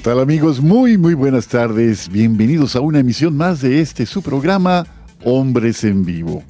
[0.00, 0.62] ¿Qué tal amigos?
[0.62, 2.08] Muy, muy buenas tardes.
[2.08, 4.86] Bienvenidos a una emisión más de este su programa
[5.24, 6.42] Hombres en Vivo.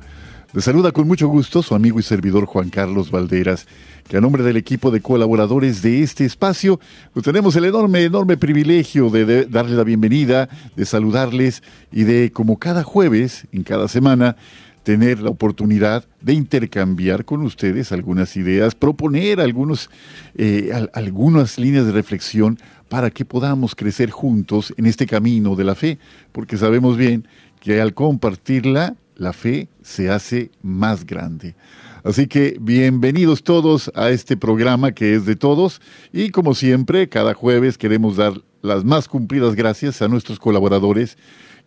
[0.52, 3.66] Les saluda con mucho gusto su amigo y servidor Juan Carlos Valderas,
[4.08, 6.78] que a nombre del equipo de colaboradores de este espacio,
[7.12, 12.30] pues tenemos el enorme, enorme privilegio de, de darle la bienvenida, de saludarles y de,
[12.30, 14.36] como cada jueves, en cada semana,
[14.84, 19.90] tener la oportunidad de intercambiar con ustedes algunas ideas, proponer algunos,
[20.36, 22.58] eh, al- algunas líneas de reflexión
[22.90, 25.98] para que podamos crecer juntos en este camino de la fe,
[26.32, 27.26] porque sabemos bien
[27.60, 31.54] que al compartirla, la fe se hace más grande.
[32.02, 35.80] Así que bienvenidos todos a este programa que es de todos
[36.12, 41.16] y como siempre, cada jueves queremos dar las más cumplidas gracias a nuestros colaboradores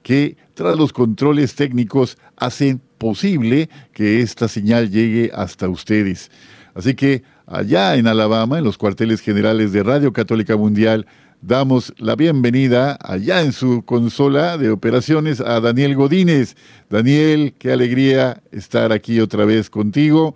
[0.01, 6.29] que tras los controles técnicos hacen posible que esta señal llegue hasta ustedes.
[6.73, 11.05] Así que allá en Alabama, en los cuarteles generales de Radio Católica Mundial,
[11.41, 16.55] damos la bienvenida allá en su consola de operaciones a Daniel Godínez.
[16.89, 20.35] Daniel, qué alegría estar aquí otra vez contigo.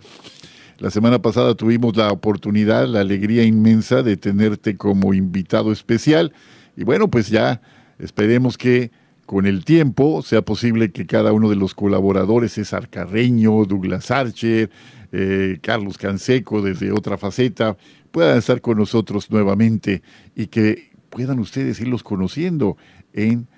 [0.78, 6.32] La semana pasada tuvimos la oportunidad, la alegría inmensa de tenerte como invitado especial.
[6.76, 7.60] Y bueno, pues ya
[7.98, 8.92] esperemos que
[9.28, 14.70] con el tiempo sea posible que cada uno de los colaboradores, César Carreño, Douglas Archer,
[15.12, 17.76] eh, Carlos Canseco desde otra faceta,
[18.10, 20.00] puedan estar con nosotros nuevamente
[20.34, 22.78] y que puedan ustedes irlos conociendo
[23.12, 23.48] en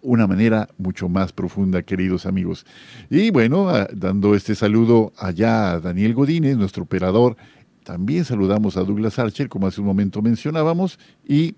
[0.00, 2.64] una manera mucho más profunda, queridos amigos.
[3.10, 7.36] Y bueno, dando este saludo allá a Daniel Godínez, nuestro operador,
[7.84, 11.54] también saludamos a Douglas Archer, como hace un momento mencionábamos, y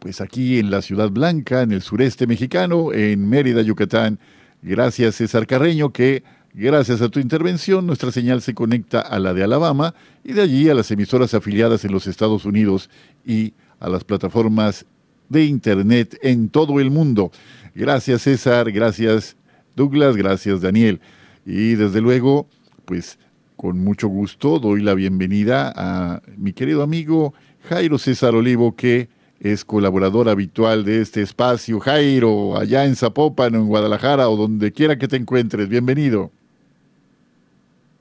[0.00, 4.18] pues aquí en la Ciudad Blanca, en el sureste mexicano, en Mérida, Yucatán.
[4.62, 6.24] Gracias César Carreño, que
[6.54, 9.94] gracias a tu intervención nuestra señal se conecta a la de Alabama
[10.24, 12.88] y de allí a las emisoras afiliadas en los Estados Unidos
[13.24, 14.86] y a las plataformas
[15.28, 17.30] de Internet en todo el mundo.
[17.74, 19.36] Gracias César, gracias
[19.76, 21.00] Douglas, gracias Daniel.
[21.44, 22.48] Y desde luego,
[22.86, 23.18] pues
[23.56, 27.34] con mucho gusto doy la bienvenida a mi querido amigo
[27.68, 31.80] Jairo César Olivo, que es colaborador habitual de este espacio.
[31.80, 36.30] Jairo, allá en Zapopan, en Guadalajara o donde quiera que te encuentres, bienvenido.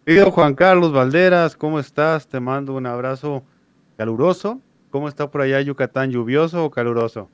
[0.06, 2.28] Querido Juan Carlos Valderas, ¿cómo estás?
[2.28, 3.44] Te mando un abrazo
[3.96, 4.60] caluroso.
[4.90, 6.12] ¿Cómo está por allá Yucatán?
[6.12, 7.30] ¿Lluvioso o caluroso?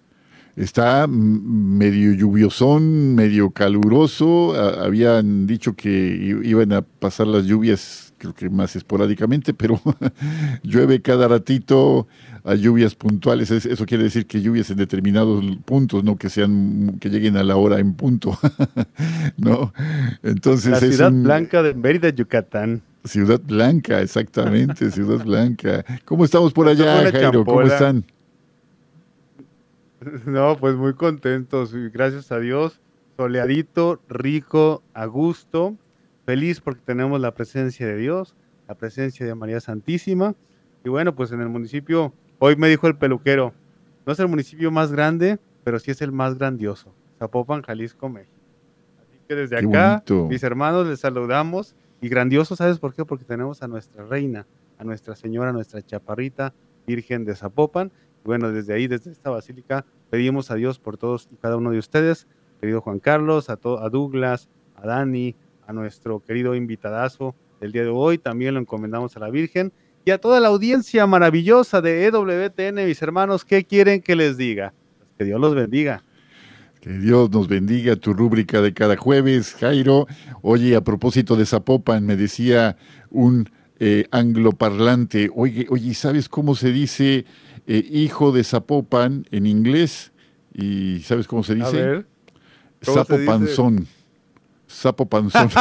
[0.56, 4.54] Está medio lluviosón, medio caluroso.
[4.56, 9.80] Habían dicho que iban a pasar las lluvias, creo que más esporádicamente, pero
[10.64, 12.08] llueve cada ratito
[12.44, 13.52] a lluvias puntuales.
[13.52, 17.44] Es- Eso quiere decir que lluvias en determinados puntos, no que sean que lleguen a
[17.44, 18.38] la hora en punto.
[19.38, 19.74] no,
[20.24, 22.82] entonces La es ciudad un- blanca de Mérida, Yucatán.
[23.04, 25.86] Ciudad Blanca, exactamente, Ciudad Blanca.
[26.06, 27.46] ¿Cómo estamos por allá, Jairo?
[27.46, 28.04] ¿Cómo están?
[30.26, 32.80] No, pues muy contentos, gracias a Dios.
[33.18, 35.76] Soleadito, rico, a gusto,
[36.26, 38.36] feliz porque tenemos la presencia de Dios,
[38.68, 40.36] la presencia de María Santísima.
[40.84, 43.54] Y bueno, pues en el municipio, hoy me dijo el peluquero,
[44.06, 46.94] no es el municipio más grande, pero sí es el más grandioso.
[47.20, 48.34] Zapopan, Jalisco, México.
[49.02, 50.28] Así que desde Qué acá, bonito.
[50.28, 51.76] mis hermanos, les saludamos.
[52.02, 53.06] Y grandioso, ¿sabes por qué?
[53.06, 54.46] Porque tenemos a nuestra reina,
[54.78, 56.54] a nuestra señora, a nuestra chaparrita,
[56.86, 57.92] Virgen de Zapopan.
[58.24, 61.72] Y bueno, desde ahí, desde esta basílica, pedimos a Dios por todos y cada uno
[61.72, 62.28] de ustedes,
[62.60, 65.36] querido Juan Carlos, a, a Douglas, a Dani,
[65.68, 69.72] a nuestro querido invitadazo del día de hoy, también lo encomendamos a la Virgen
[70.06, 74.72] y a toda la audiencia maravillosa de EWTN, mis hermanos, ¿qué quieren que les diga?
[75.00, 76.04] Pues que Dios los bendiga.
[76.80, 80.06] Que Dios nos bendiga tu rúbrica de cada jueves, Jairo.
[80.44, 82.78] Oye, a propósito de Zapopan, me decía
[83.10, 87.26] un eh, angloparlante, oye, oye, ¿sabes cómo se dice
[87.66, 90.12] eh, hijo de Zapopan en inglés?
[90.54, 92.06] ¿Y sabes cómo se dice?
[92.84, 93.88] Zapopanzón.
[94.76, 95.50] Sapo panzón.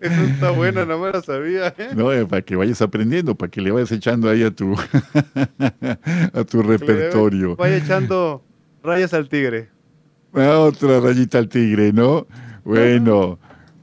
[0.00, 1.74] Eso está buena, no me la sabía.
[1.78, 1.90] ¿eh?
[1.94, 4.74] No, eh, para que vayas aprendiendo, para que le vayas echando ahí a tu,
[6.32, 7.56] a tu repertorio.
[7.56, 8.44] Vaya echando
[8.82, 9.70] rayas al tigre.
[10.34, 12.26] Ah, otra rayita al tigre, ¿no?
[12.64, 13.38] Bueno,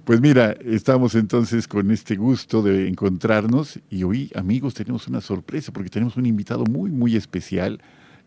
[0.06, 5.72] pues mira, estamos entonces con este gusto de encontrarnos y hoy, amigos, tenemos una sorpresa
[5.72, 7.82] porque tenemos un invitado muy, muy especial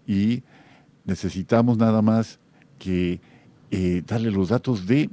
[0.06, 0.42] y
[1.04, 2.40] necesitamos nada más
[2.78, 3.20] que
[3.70, 5.10] eh, darle los datos de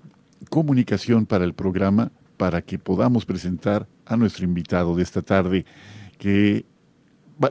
[0.50, 5.66] comunicación para el programa para que podamos presentar a nuestro invitado de esta tarde,
[6.18, 6.66] que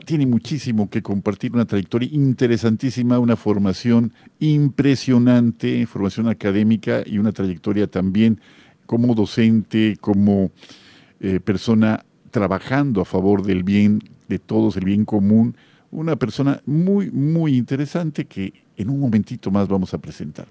[0.05, 7.87] tiene muchísimo que compartir, una trayectoria interesantísima, una formación impresionante, formación académica y una trayectoria
[7.87, 8.39] también
[8.85, 10.51] como docente, como
[11.19, 15.55] eh, persona trabajando a favor del bien de todos, el bien común,
[15.91, 20.47] una persona muy, muy interesante que en un momentito más vamos a presentar.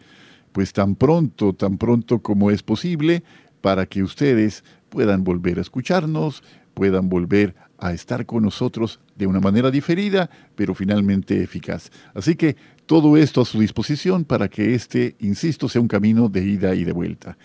[0.53, 3.23] pues tan pronto, tan pronto como es posible,
[3.61, 6.43] para que ustedes puedan volver a escucharnos,
[6.75, 11.91] puedan volver a estar con nosotros de una manera diferida, pero finalmente eficaz.
[12.15, 12.57] Así que
[12.87, 16.85] todo esto a su disposición para que este, insisto, sea un camino de ida y
[16.85, 17.37] de vuelta.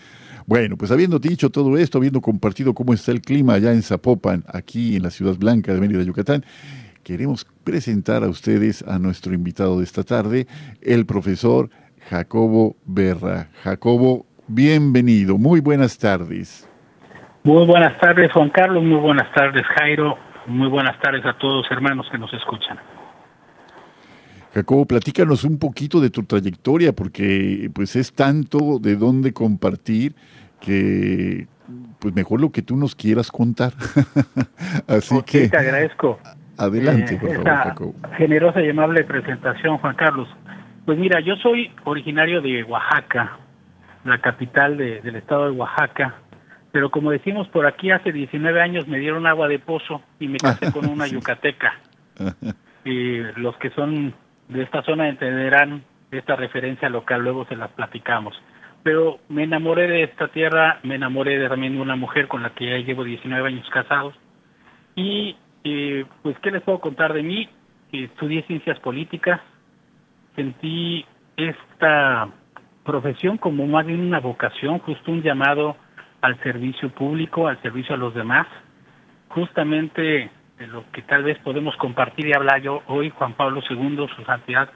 [0.48, 4.44] Bueno, pues habiendo dicho todo esto, habiendo compartido cómo está el clima allá en Zapopan,
[4.50, 6.42] aquí en la Ciudad Blanca de Mérida, Yucatán,
[7.04, 10.46] queremos presentar a ustedes a nuestro invitado de esta tarde,
[10.80, 11.68] el profesor
[12.08, 13.48] Jacobo Berra.
[13.62, 16.66] Jacobo, bienvenido, muy buenas tardes.
[17.44, 22.06] Muy buenas tardes, Juan Carlos, muy buenas tardes, Jairo, muy buenas tardes a todos hermanos
[22.10, 22.78] que nos escuchan.
[24.58, 30.14] Jacobo, platícanos un poquito de tu trayectoria, porque pues es tanto de dónde compartir
[30.60, 31.46] que
[32.00, 33.72] pues mejor lo que tú nos quieras contar.
[34.88, 36.18] Así que te agradezco.
[36.56, 37.94] Adelante, por favor, Jacobo.
[38.16, 40.28] Generosa y amable presentación, Juan Carlos.
[40.84, 43.38] Pues mira, yo soy originario de Oaxaca,
[44.04, 46.16] la capital del estado de Oaxaca,
[46.72, 50.38] pero como decimos por aquí, hace 19 años me dieron agua de pozo y me
[50.38, 51.74] casé con una yucateca.
[52.84, 54.14] y los que son
[54.48, 58.40] de esta zona entenderán esta referencia local, luego se las platicamos.
[58.82, 62.50] Pero me enamoré de esta tierra, me enamoré de, también de una mujer con la
[62.50, 64.14] que ya llevo 19 años casados.
[64.94, 67.48] Y eh, pues, ¿qué les puedo contar de mí?
[67.92, 69.40] estudié ciencias políticas,
[70.36, 72.28] sentí esta
[72.84, 75.76] profesión como más bien una vocación, justo un llamado
[76.20, 78.46] al servicio público, al servicio a los demás.
[79.28, 84.06] Justamente de lo que tal vez podemos compartir y hablar yo hoy, Juan Pablo II,
[84.14, 84.68] su santidad,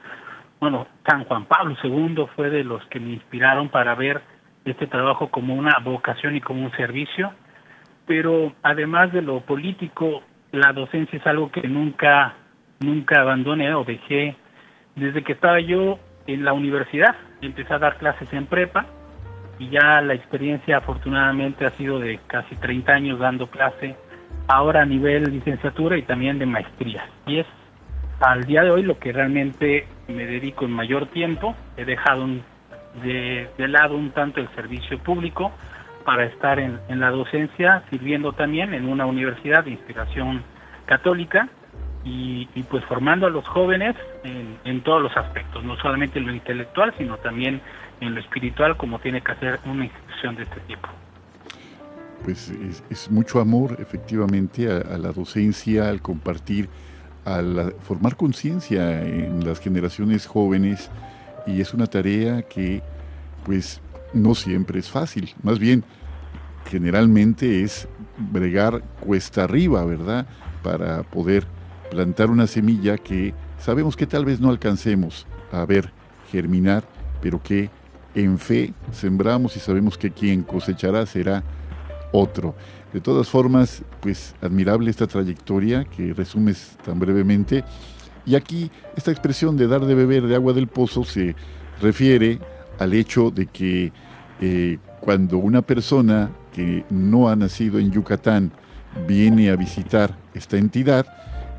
[0.61, 4.23] bueno, San Juan Pablo II fue de los que me inspiraron para ver
[4.65, 7.33] este trabajo como una vocación y como un servicio,
[8.07, 10.23] pero además de lo político,
[10.53, 12.35] la docencia es algo que nunca,
[12.81, 14.37] nunca abandoné o dejé.
[14.95, 15.99] Desde que estaba yo
[16.29, 18.87] en la universidad, empecé a dar clases en prepa
[19.59, 23.97] y ya la experiencia afortunadamente ha sido de casi 30 años dando clase
[24.53, 27.07] ahora a nivel licenciatura y también de maestría.
[27.27, 27.47] Y es
[28.21, 31.55] al día de hoy lo que realmente me dedico en mayor tiempo.
[31.77, 32.27] He dejado
[33.03, 35.53] de, lado un tanto el servicio público
[36.05, 40.43] para estar en, la docencia, sirviendo también en una universidad de inspiración
[40.85, 41.49] católica
[42.05, 46.33] y, pues formando a los jóvenes en, en, todos los aspectos, no solamente en lo
[46.33, 47.61] intelectual, sino también
[48.01, 50.89] en lo espiritual, como tiene que hacer una institución de este tipo
[52.25, 52.53] pues
[52.91, 56.69] es, mucho amor efectivamente a, la docencia, al compartir,
[57.25, 60.91] al formar conciencia en las generaciones jóvenes
[61.47, 62.83] y es una tarea que
[63.45, 63.81] pues
[64.15, 65.85] no siempre es fácil, más bien
[66.67, 67.89] generalmente es
[68.19, 70.27] bregar cuesta arriba, ¿verdad?
[70.63, 71.47] Para poder
[71.91, 75.93] plantar una semilla que sabemos que tal vez no alcancemos a ver
[76.31, 76.85] germinar,
[77.21, 77.71] pero que
[78.15, 81.43] en fe sembramos y sabemos que quien cosechará será
[82.13, 82.55] otro.
[82.93, 87.65] De todas formas, pues admirable esta trayectoria que resumes tan brevemente.
[88.25, 91.35] Y aquí esta expresión de dar de beber de agua del pozo se
[91.81, 92.39] refiere
[92.79, 93.93] al hecho de que
[94.41, 98.53] eh, cuando una persona que no ha nacido en Yucatán
[99.09, 101.07] viene a visitar esta entidad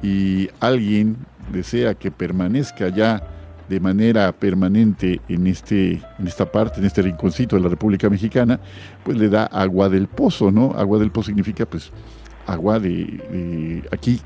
[0.01, 1.17] y alguien
[1.51, 3.32] desea que permanezca ya
[3.73, 8.59] de manera permanente en, este, en esta parte, en este rinconcito de la República Mexicana,
[9.03, 10.73] pues le da agua del pozo, ¿no?
[10.77, 11.91] Agua del pozo significa pues
[12.45, 14.21] agua de, aquí.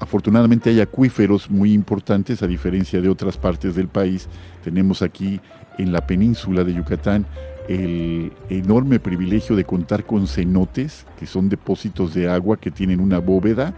[0.00, 4.28] Afortunadamente hay acuíferos muy importantes, a diferencia de otras partes del país.
[4.64, 5.40] Tenemos aquí
[5.76, 7.24] en la península de Yucatán
[7.68, 13.18] el enorme privilegio de contar con cenotes, que son depósitos de agua que tienen una
[13.18, 13.74] bóveda,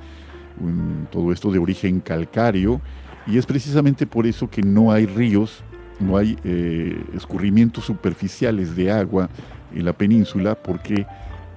[1.11, 2.81] todo esto de origen calcáreo,
[3.27, 5.63] y es precisamente por eso que no hay ríos,
[5.99, 9.29] no hay eh, escurrimientos superficiales de agua
[9.75, 11.07] en la península, porque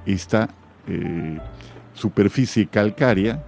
[0.05, 0.49] esta
[0.87, 1.39] eh,
[1.93, 3.43] superficie calcárea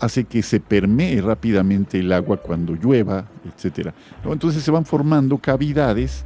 [0.00, 3.90] hace que se permee rápidamente el agua cuando llueva, etc.
[4.24, 6.24] Entonces se van formando cavidades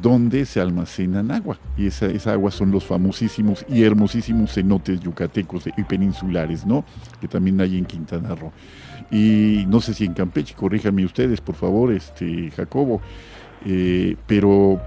[0.00, 1.58] donde se almacenan agua.
[1.76, 6.84] Y esa, esa, agua son los famosísimos y hermosísimos cenotes yucatecos y peninsulares, ¿no?
[7.20, 8.52] Que también hay en Quintana Roo.
[9.10, 13.02] Y no sé si en Campeche, corríjanme ustedes, por favor, este Jacobo.
[13.66, 14.80] Eh, pero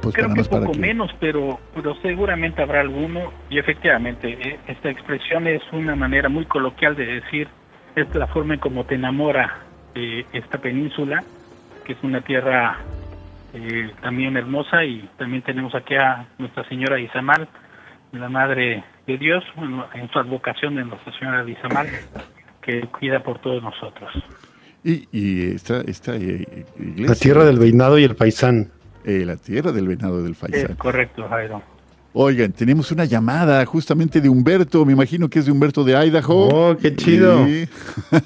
[0.00, 3.32] pues creo que poco menos, pero, pero seguramente habrá alguno.
[3.50, 7.48] Y efectivamente, eh, esta expresión es una manera muy coloquial de decir,
[7.94, 9.60] es la forma en cómo te enamora
[9.94, 11.22] eh, esta península,
[11.84, 12.78] que es una tierra
[13.54, 14.84] eh, también hermosa.
[14.84, 17.48] Y también tenemos aquí a Nuestra Señora Izamal,
[18.12, 19.44] la Madre de Dios,
[19.94, 21.88] en su advocación de Nuestra Señora Izamal
[22.62, 24.10] que cuida por todos nosotros.
[24.84, 28.70] Y, y esta, esta eh, iglesia, La tierra del venado y el paisán.
[29.04, 30.76] Eh, la tierra del venado y del paisán.
[30.76, 31.62] correcto, Jairo.
[32.14, 36.48] Oigan, tenemos una llamada justamente de Humberto, me imagino que es de Humberto de Idaho.
[36.52, 37.46] Oh, qué chido.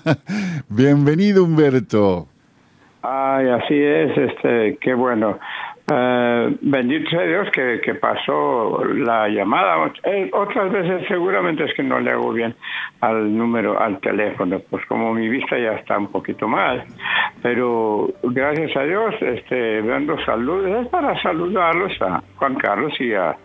[0.69, 2.29] Bienvenido, Humberto.
[3.09, 5.39] Ay, así es, este, qué bueno.
[5.89, 9.93] Uh, bendito sea Dios que, que, pasó la llamada.
[10.03, 12.57] Eh, otras veces seguramente es que no le hago bien
[13.01, 16.85] al número, al teléfono, pues como mi vista ya está un poquito mal.
[17.41, 23.37] Pero gracias a Dios, este, dando saludos, es para saludarlos a Juan Carlos y a,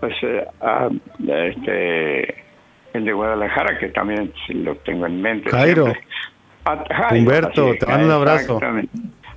[0.00, 0.90] pues, eh, a,
[1.26, 2.44] este,
[2.92, 5.48] el de Guadalajara, que también lo tengo en mente.
[5.48, 5.86] Jairo.
[7.10, 8.60] Humberto, te mando un abrazo.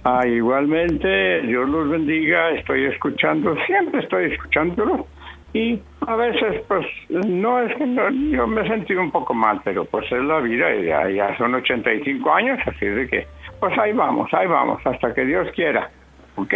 [0.03, 5.05] Ah, igualmente, Dios los bendiga, estoy escuchando, siempre estoy escuchándolo
[5.53, 7.85] y a veces pues no es que
[8.31, 11.37] yo me he sentido un poco mal, pero pues es la vida y ya, ya
[11.37, 13.27] son 85 años, así de que
[13.59, 15.89] pues ahí vamos, ahí vamos, hasta que Dios quiera,
[16.35, 16.53] ¿ok?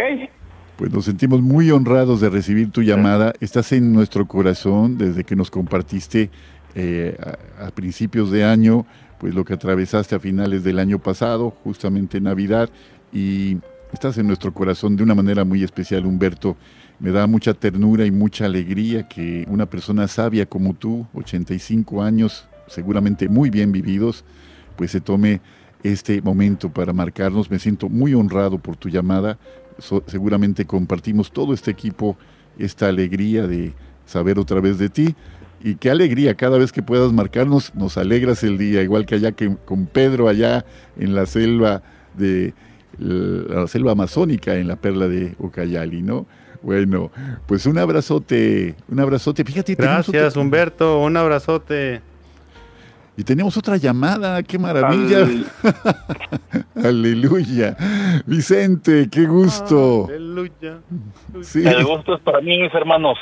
[0.76, 3.32] Pues nos sentimos muy honrados de recibir tu llamada.
[3.40, 6.30] Estás en nuestro corazón desde que nos compartiste
[6.74, 7.16] eh,
[7.60, 8.84] a, a, principios de año,
[9.24, 12.68] pues lo que atravesaste a finales del año pasado, justamente Navidad,
[13.10, 13.56] y
[13.90, 16.58] estás en nuestro corazón de una manera muy especial, Humberto.
[17.00, 22.46] Me da mucha ternura y mucha alegría que una persona sabia como tú, 85 años,
[22.66, 24.26] seguramente muy bien vividos,
[24.76, 25.40] pues se tome
[25.82, 27.50] este momento para marcarnos.
[27.50, 29.38] Me siento muy honrado por tu llamada.
[30.06, 32.18] seguramente compartimos todo este equipo
[32.58, 33.72] esta alegría de
[34.04, 35.14] saber otra vez de ti.
[35.66, 39.32] Y qué alegría, cada vez que puedas marcarnos, nos alegras el día, igual que allá
[39.32, 40.66] que con Pedro allá
[40.98, 42.52] en la selva de
[42.98, 46.26] la selva amazónica en la perla de Ucayali, ¿no?
[46.60, 47.10] Bueno,
[47.46, 49.42] pues un abrazote, un abrazote.
[49.42, 49.74] Fíjate.
[49.74, 52.02] Gracias, Humberto, un abrazote.
[53.16, 55.26] Y tenemos otra llamada, qué maravilla.
[56.74, 57.76] Aleluya.
[58.26, 60.06] Vicente, qué gusto.
[60.08, 60.78] Aleluya.
[61.42, 61.66] Sí.
[61.66, 63.16] El gusto es para mí, mis hermanos.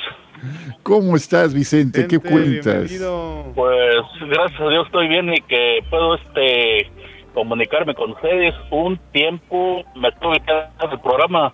[0.81, 2.07] ¿Cómo estás, Vicente?
[2.07, 2.89] ¿Qué Vicente, cuentas?
[2.89, 3.51] bienvenido.
[3.55, 6.89] Pues gracias a Dios estoy bien y que puedo este
[7.35, 8.53] comunicarme con ustedes.
[8.71, 11.53] Un tiempo me tuve que hacer el programa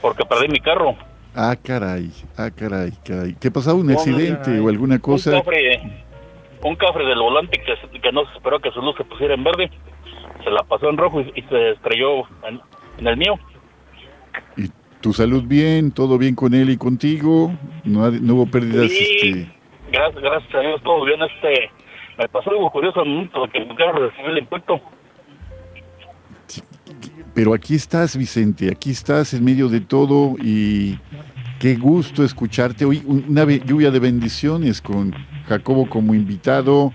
[0.00, 0.96] porque perdí mi carro.
[1.34, 3.36] Ah, caray, ah, caray, caray.
[3.38, 3.76] ¿Qué pasaba?
[3.78, 4.58] ¿Un ¿Cómo, accidente caray?
[4.60, 5.42] o alguna Un cosa?
[6.62, 9.44] Un cafre del volante que, que no se esperó que su luz se pusiera en
[9.44, 9.70] verde.
[10.44, 12.60] Se la pasó en rojo y, y se estrelló en,
[12.98, 13.38] en el mío.
[14.56, 14.68] ¿Y
[15.00, 15.92] tu salud bien?
[15.92, 17.52] ¿Todo bien con él y contigo?
[17.84, 18.90] ¿No, hubo pérdidas?
[18.90, 19.52] Sí, este,
[19.90, 21.20] gracias, gracias a Dios, todo bien.
[21.22, 21.70] Este,
[22.18, 24.80] me pasó algo curioso de que carro recibió el impacto.
[27.34, 30.98] Pero aquí estás, Vicente, aquí estás en medio de todo y
[31.58, 32.84] qué gusto escucharte.
[32.84, 35.14] Hoy una lluvia de bendiciones con
[35.46, 36.92] Jacobo como invitado,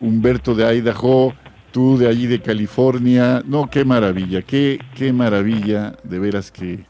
[0.00, 1.34] Humberto de Idaho,
[1.72, 3.42] tú de allí de California.
[3.46, 6.84] No, qué maravilla, qué, qué maravilla, de veras que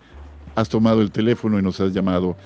[0.54, 2.36] has tomado el teléfono y nos has llamado.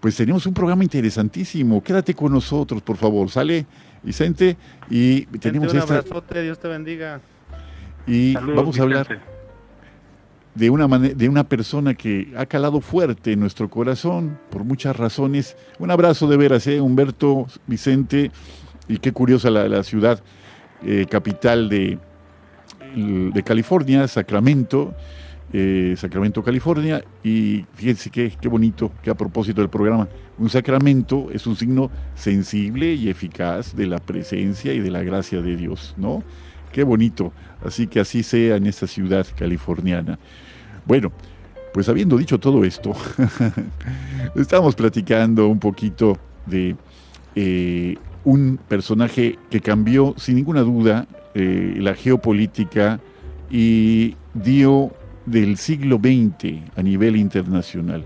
[0.00, 1.82] Pues tenemos un programa interesantísimo.
[1.82, 3.30] Quédate con nosotros, por favor.
[3.30, 3.66] Sale,
[4.02, 4.56] Vicente,
[4.90, 5.98] y tenemos un esta...
[5.98, 7.20] abrazote, Dios te bendiga.
[8.06, 9.41] Y Saludos, vamos a hablar Vicente.
[10.54, 15.56] De una, de una persona que ha calado fuerte en nuestro corazón por muchas razones.
[15.78, 16.80] Un abrazo de veras, ¿eh?
[16.80, 18.30] Humberto, Vicente,
[18.88, 20.22] y qué curiosa la, la ciudad
[20.84, 21.98] eh, capital de,
[22.94, 24.94] de California, Sacramento,
[25.52, 31.28] eh, Sacramento, California, y fíjense qué, qué bonito que a propósito del programa, un sacramento
[31.32, 35.94] es un signo sensible y eficaz de la presencia y de la gracia de Dios,
[35.96, 36.22] ¿no?
[36.72, 37.32] Qué bonito.
[37.64, 40.18] Así que así sea en esta ciudad californiana.
[40.84, 41.12] Bueno,
[41.72, 42.92] pues habiendo dicho todo esto,
[44.36, 46.76] estamos platicando un poquito de
[47.34, 53.00] eh, un personaje que cambió sin ninguna duda eh, la geopolítica
[53.50, 54.92] y dio
[55.24, 58.04] del siglo XX a nivel internacional.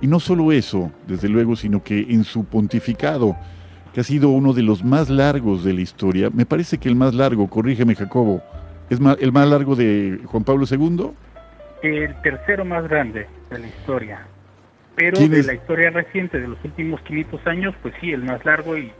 [0.00, 3.36] Y no solo eso, desde luego, sino que en su pontificado,
[3.94, 6.96] que ha sido uno de los más largos de la historia, me parece que el
[6.96, 8.42] más largo, corrígeme Jacobo,
[8.90, 11.10] ¿es ma- el más largo de Juan Pablo II?
[11.82, 14.20] El tercero más grande de la historia.
[14.94, 18.44] Pero ¿Quién de la historia reciente, de los últimos 500 años, pues sí, el más
[18.46, 18.90] largo y,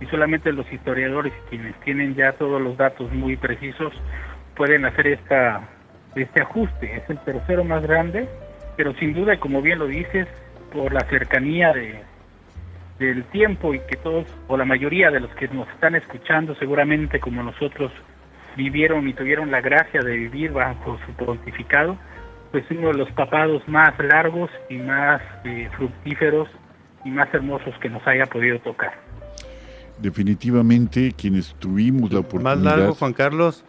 [0.00, 3.92] y solamente los historiadores y quienes tienen ya todos los datos muy precisos
[4.56, 5.68] pueden hacer esta
[6.14, 6.96] este ajuste.
[6.96, 8.28] Es el tercero más grande,
[8.76, 10.26] pero sin duda, y como bien lo dices,
[10.72, 12.00] por la cercanía de,
[13.00, 17.18] del tiempo y que todos, o la mayoría de los que nos están escuchando, seguramente
[17.18, 17.90] como nosotros,
[18.56, 21.96] vivieron y tuvieron la gracia de vivir bajo su pontificado,
[22.50, 26.48] pues uno de los papados más largos y más eh, fructíferos
[27.04, 28.92] y más hermosos que nos haya podido tocar.
[29.98, 32.56] Definitivamente quienes tuvimos la oportunidad.
[32.56, 33.64] Más largo, Juan Carlos.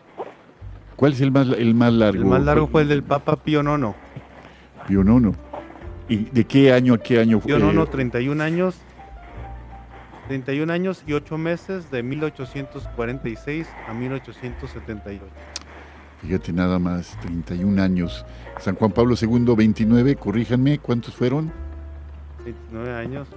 [0.95, 2.21] ¿Cuál es el más, el más largo?
[2.21, 3.95] El más largo fue el del Papa Pío IX.
[4.87, 5.37] Pío IX.
[6.07, 7.55] ¿Y de qué año a qué año fue?
[7.55, 8.81] Pío IX, 31 años.
[10.31, 15.21] 31 años y 8 meses de 1846 a 1878.
[16.21, 18.25] Fíjate nada más, 31 años.
[18.61, 21.51] San Juan Pablo II, 29, corríjanme, ¿cuántos fueron?
[22.45, 23.27] 29 años.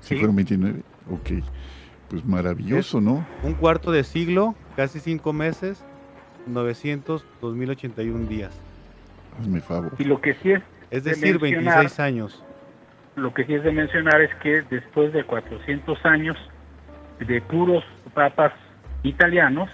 [0.00, 0.16] ¿Sí, Sí.
[0.18, 0.82] fueron 29?
[1.10, 1.42] Ok.
[2.08, 3.26] Pues maravilloso, ¿no?
[3.42, 5.82] Un cuarto de siglo, casi 5 meses,
[6.46, 8.52] 900, 2081 días.
[9.40, 9.92] Hazme favor.
[9.98, 12.44] Y lo que sí es Es De decir, mencionar- 26 años.
[13.16, 16.36] Lo que sí es de mencionar es que después de 400 años
[17.20, 18.52] de puros papas
[19.02, 19.68] italianos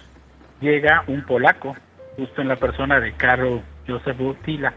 [0.61, 1.77] llega un polaco
[2.17, 4.75] justo en la persona de Carlo Joseph Wojtyla,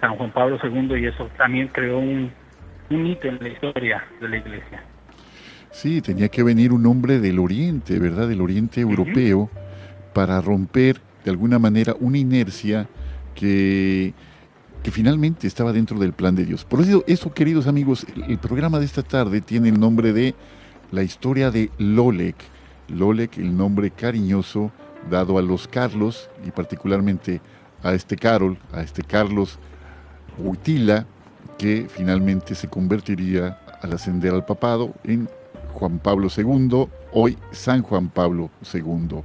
[0.00, 2.30] San Juan Pablo II y eso también creó un,
[2.90, 4.82] un hito en la historia de la Iglesia.
[5.70, 8.28] Sí, tenía que venir un hombre del Oriente, ¿verdad?
[8.28, 9.50] Del Oriente europeo,
[10.14, 12.86] para romper de alguna manera una inercia
[13.34, 14.14] que,
[14.86, 16.64] que finalmente estaba dentro del plan de Dios.
[16.64, 20.36] Por eso, eso, queridos amigos, el, programa de esta tarde tiene el nombre de
[20.92, 22.36] La historia de Lolek.
[22.86, 24.70] Lolek, el nombre cariñoso
[25.10, 27.40] dado a los Carlos y particularmente
[27.82, 29.58] a este Carol, a este Carlos
[30.38, 31.04] Utila,
[31.58, 35.28] que finalmente se convertiría al ascender al papado en
[35.72, 39.24] Juan Pablo II, hoy San Juan Pablo II.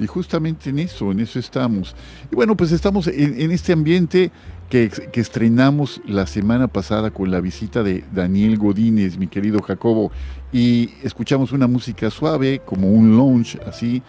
[0.00, 1.94] Y justamente en eso, en eso estamos.
[2.32, 4.30] Y bueno, pues estamos en este ambiente
[4.68, 10.12] que, que, estrenamos la semana pasada con la visita de Daniel Godínez, mi querido Jacobo,
[10.52, 14.02] y escuchamos una música suave, como un lounge así,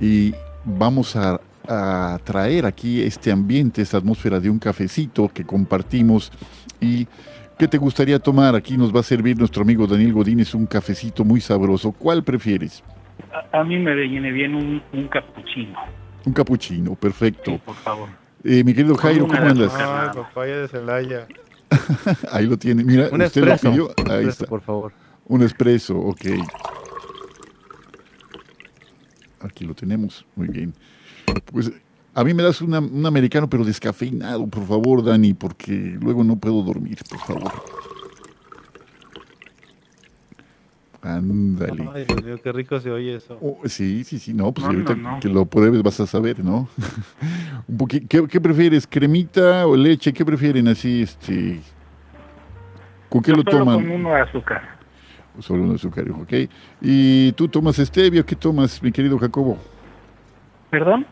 [0.00, 0.34] y
[0.64, 6.32] vamos a, a traer aquí este ambiente, esta atmósfera de un cafecito que compartimos
[6.80, 7.06] y
[7.60, 8.54] ¿Qué te gustaría tomar?
[8.54, 11.92] Aquí nos va a servir nuestro amigo Daniel Godínez un cafecito muy sabroso.
[11.92, 12.82] ¿Cuál prefieres?
[13.52, 15.78] A, a mí me viene bien un, un capuchino.
[16.24, 17.50] Un capuchino, perfecto.
[17.50, 18.08] Sí, por favor.
[18.44, 19.72] Eh, mi querido Jairo, ¿cómo andas?
[19.74, 21.26] Ay, papaya de Celaya.
[22.32, 22.82] Ahí lo tiene.
[22.84, 23.70] Mira, Un usted lo espresso.
[23.70, 23.84] pidió.
[23.86, 24.46] Un Ahí espresso, está.
[24.46, 24.92] por favor.
[25.26, 26.20] Un espresso, ok.
[29.40, 30.74] Aquí lo tenemos, muy bien.
[31.46, 31.70] Pues
[32.14, 36.36] a mí me das una- un americano, pero descafeinado, por favor, Dani, porque luego no
[36.36, 37.52] puedo dormir, por favor.
[41.02, 41.88] Ándale.
[41.94, 43.38] Ay, Dios mío, qué rico se oye eso.
[43.40, 45.20] Oh, sí, sí, sí, no, pues No, ahorita no, no.
[45.20, 46.68] que lo pruebes vas a saber, ¿no?
[47.68, 50.12] un poqui- ¿qué, qué prefieres, cremita o leche?
[50.12, 51.60] ¿Qué prefieren así, este?
[53.08, 53.76] ¿Con qué Yo lo solo toman?
[53.76, 54.78] con uno de azúcar.
[55.38, 56.32] Solo un azúcar, ok.
[56.82, 58.22] ¿Y tú tomas stevia?
[58.22, 59.56] ¿Qué tomas, mi querido Jacobo?
[60.68, 61.06] ¿Perdón?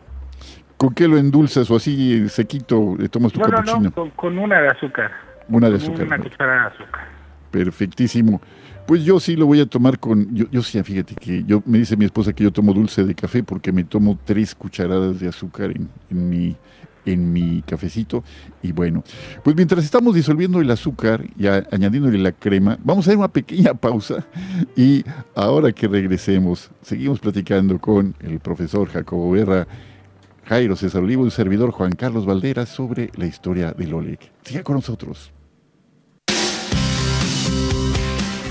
[0.77, 3.81] ¿Con qué lo endulzas o así sequito le tomas tu No, no, capuchino?
[3.81, 5.11] no, con, con una de azúcar.
[5.49, 6.07] Una de Con azúcar.
[6.07, 6.25] Una ¿no?
[6.25, 7.09] cucharada de azúcar.
[7.51, 8.41] Perfectísimo.
[8.89, 11.77] Pues yo sí lo voy a tomar con, yo, yo sí, fíjate que yo me
[11.77, 15.29] dice mi esposa que yo tomo dulce de café porque me tomo tres cucharadas de
[15.29, 15.91] azúcar en,
[16.31, 16.57] mi
[17.05, 18.25] en mi cafecito
[18.63, 19.05] y bueno,
[19.45, 23.29] pues mientras estamos disolviendo el azúcar y a- añadiéndole la crema, vamos a hacer una
[23.29, 24.27] pequeña pausa
[24.75, 29.67] y ahora que regresemos, seguimos platicando con el profesor Jacobo Berra,
[30.47, 34.31] Jairo César Olivo, un servidor Juan Carlos Valderas sobre la historia del OLEC.
[34.45, 35.31] Siga con nosotros.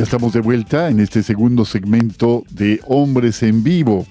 [0.00, 4.06] Ya estamos de vuelta en este segundo segmento de Hombres en Vivo.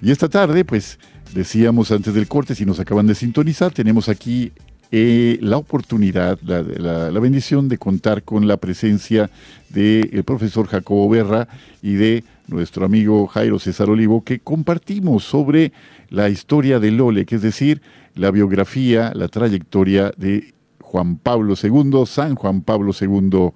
[0.00, 0.98] Y esta tarde, pues
[1.34, 4.50] decíamos antes del corte, si nos acaban de sintonizar, tenemos aquí
[4.90, 9.28] eh, la oportunidad, la, bendición de contar con la presencia
[9.68, 11.48] del profesor Jacobo Berra
[11.82, 15.70] y de nuestro amigo Jairo César Olivo, que compartimos sobre
[16.08, 17.82] la historia del OLE, que es decir,
[18.14, 23.50] la biografía, la trayectoria de Juan Pablo II, San Juan Pablo II,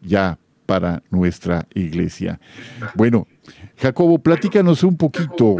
[0.00, 2.40] ya para nuestra iglesia.
[2.94, 3.26] Bueno,
[3.76, 5.56] Jacobo, platícanos un poquito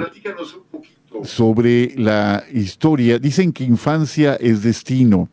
[1.23, 3.19] sobre la historia.
[3.19, 5.29] Dicen que infancia es destino.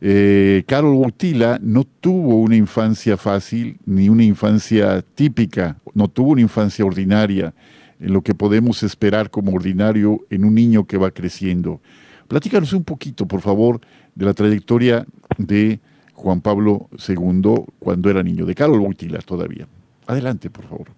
[0.00, 6.40] Eh, Carol Botila no tuvo una infancia fácil ni una infancia típica, no tuvo una
[6.40, 7.52] infancia ordinaria,
[7.98, 11.82] en lo que podemos esperar como ordinario en un niño que va creciendo.
[12.28, 13.80] Platícanos un poquito, por favor,
[14.14, 15.80] de la trayectoria de
[16.20, 19.66] Juan Pablo II cuando era niño, de Carol Botila todavía.
[20.06, 20.88] Adelante, por favor.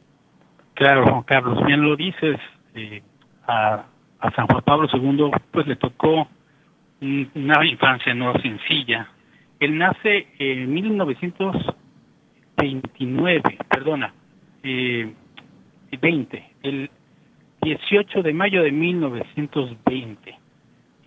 [0.74, 2.38] Claro, Juan Carlos, bien lo dices.
[2.74, 3.02] eh,
[3.46, 3.84] a,
[4.20, 6.26] a San Juan Pablo II, pues le tocó
[7.00, 9.08] un- una infancia no sencilla.
[9.60, 14.12] Él nace en 1929, perdona,
[14.62, 15.12] eh,
[16.00, 16.90] 20, el
[17.62, 20.38] 18 de mayo de 1920,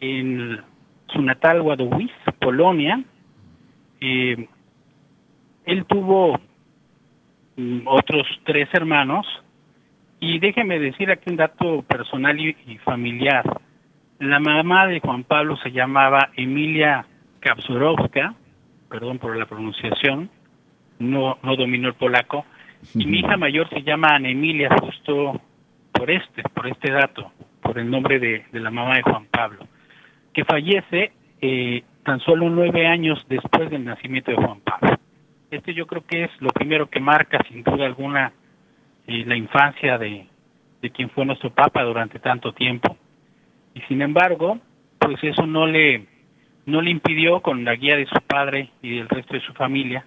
[0.01, 0.59] en
[1.07, 3.01] su natal Wadowice, Polonia.
[5.65, 6.39] Él tuvo
[7.57, 9.25] mm, otros tres hermanos
[10.19, 13.43] y déjeme decir aquí un dato personal y, y familiar.
[14.19, 17.05] La mamá de Juan Pablo se llamaba Emilia
[17.39, 18.33] Kapsurowska,
[18.89, 20.29] perdón por la pronunciación,
[20.99, 22.45] no, no dominó el polaco,
[22.93, 25.41] y mi hija mayor se llama Ana Emilia justo
[25.91, 29.67] por este, por este dato, por el nombre de, de la mamá de Juan Pablo,
[30.33, 34.95] que fallece eh, tan solo nueve años después del nacimiento de Juan Pablo.
[35.49, 38.31] Este yo creo que es lo primero que marca sin duda alguna
[39.07, 40.27] eh, la infancia de,
[40.81, 42.95] de quien fue nuestro Papa durante tanto tiempo.
[43.73, 44.59] Y sin embargo,
[44.99, 46.05] pues eso no le,
[46.67, 50.05] no le impidió, con la guía de su padre y del resto de su familia,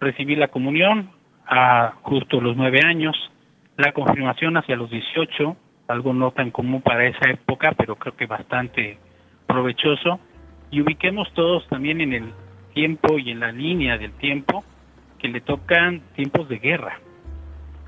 [0.00, 1.10] recibir la comunión
[1.46, 3.16] a justo los nueve años.
[3.76, 5.56] la confirmación hacia los 18,
[5.88, 8.96] algo no tan común para esa época, pero creo que bastante
[9.46, 10.18] provechoso,
[10.70, 12.32] y ubiquemos todos también en el
[12.74, 14.64] tiempo y en la línea del tiempo
[15.18, 16.98] que le tocan tiempos de guerra.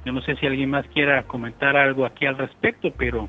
[0.05, 3.29] Yo no sé si alguien más quiera comentar algo aquí al respecto, pero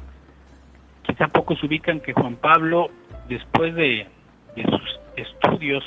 [1.03, 2.89] quizá pocos ubican que Juan Pablo,
[3.27, 4.07] después de,
[4.55, 5.83] sus estudios,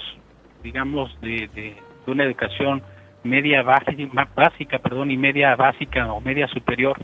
[0.62, 2.82] digamos, de, de, una educación
[3.22, 6.98] media básica, básica, perdón, y media básica o media superior,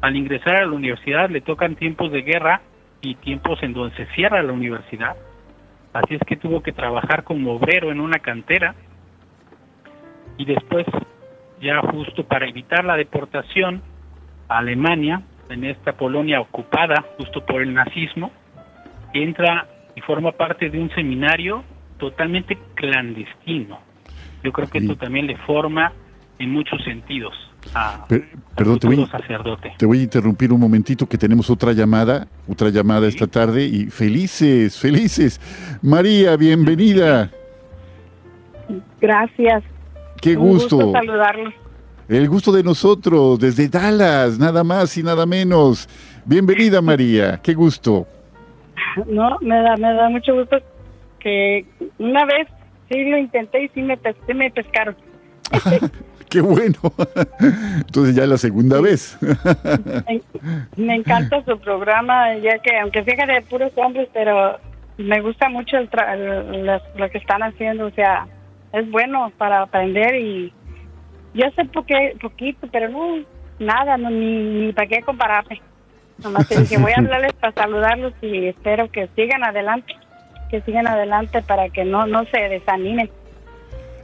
[0.00, 2.60] al ingresar a la universidad le tocan tiempos de guerra
[3.00, 5.16] y tiempos en donde se cierra la universidad.
[5.92, 8.74] Así es que tuvo que trabajar como obrero en una cantera
[10.36, 10.86] y después,
[11.60, 13.82] ya justo para evitar la deportación
[14.48, 18.30] a Alemania, en esta Polonia ocupada justo por el nazismo,
[19.12, 21.64] entra y forma parte de un seminario
[21.98, 23.80] totalmente clandestino.
[24.44, 25.92] Yo creo que esto también le forma
[26.38, 27.34] en muchos sentidos
[27.74, 28.06] a,
[28.56, 29.74] perdón, te voy, sacerdote.
[29.76, 33.86] te voy a interrumpir un momentito que tenemos otra llamada, otra llamada esta tarde y
[33.86, 35.40] felices, felices.
[35.82, 37.30] María, bienvenida.
[39.00, 39.64] Gracias.
[40.20, 40.76] Qué gusto.
[40.76, 41.54] gusto saludarlos.
[42.08, 45.88] El gusto de nosotros, desde Dallas, nada más y nada menos.
[46.24, 48.06] Bienvenida María, qué gusto.
[49.06, 50.56] No, me da, me da mucho gusto
[51.20, 51.66] que
[51.98, 52.48] una vez
[52.90, 53.98] sí lo intenté y sí me,
[54.34, 54.96] me pescaron.
[56.28, 56.78] qué bueno.
[57.40, 59.18] Entonces ya es la segunda vez.
[60.76, 64.58] me encanta su programa, ya que aunque fija de puros hombres, pero
[64.98, 65.88] me gusta mucho el
[66.96, 68.26] lo que están haciendo, o sea,
[68.72, 70.52] es bueno para aprender y
[71.34, 73.24] yo sé poque, poquito, pero no,
[73.58, 75.60] nada, no, ni, ni para qué compararme.
[76.22, 79.94] Nomás dije, voy a hablarles para saludarlos y espero que sigan adelante,
[80.50, 83.10] que sigan adelante para que no, no se desanimen.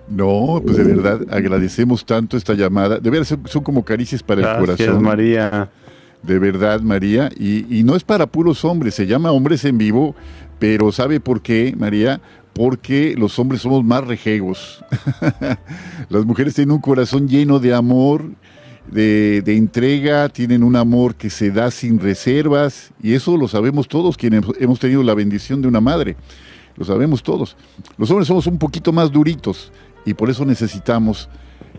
[0.09, 2.99] No, pues de verdad, agradecemos tanto esta llamada.
[2.99, 5.03] De verdad, son, como caricias para el corazón.
[5.03, 5.71] María.
[6.23, 7.31] De verdad, María.
[7.37, 10.15] Y, y no es para puros hombres, se llama Hombres en Vivo,
[10.59, 12.21] pero ¿sabe por qué, María?
[12.55, 14.83] porque los hombres somos más rejegos.
[16.09, 18.31] Las mujeres tienen un corazón lleno de amor,
[18.91, 24.17] de, entrega, tienen un amor que se da sin reservas, y eso lo sabemos todos
[24.17, 26.17] quienes hemos tenido la bendición de una madre.
[26.77, 27.57] Lo sabemos todos.
[27.99, 29.73] Los hombres somos un poquito más duritos,
[30.05, 31.29] y por eso necesitamos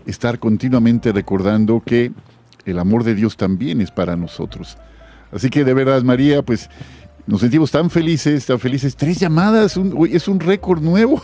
[0.06, 2.12] estar continuamente recordando que
[2.64, 4.76] el amor de Dios también es para nosotros.
[5.32, 6.68] Así que de verdad, María, pues
[7.26, 8.94] nos sentimos tan felices, tan felices.
[8.94, 9.78] Tres llamadas,
[10.10, 11.20] es un récord nuevo.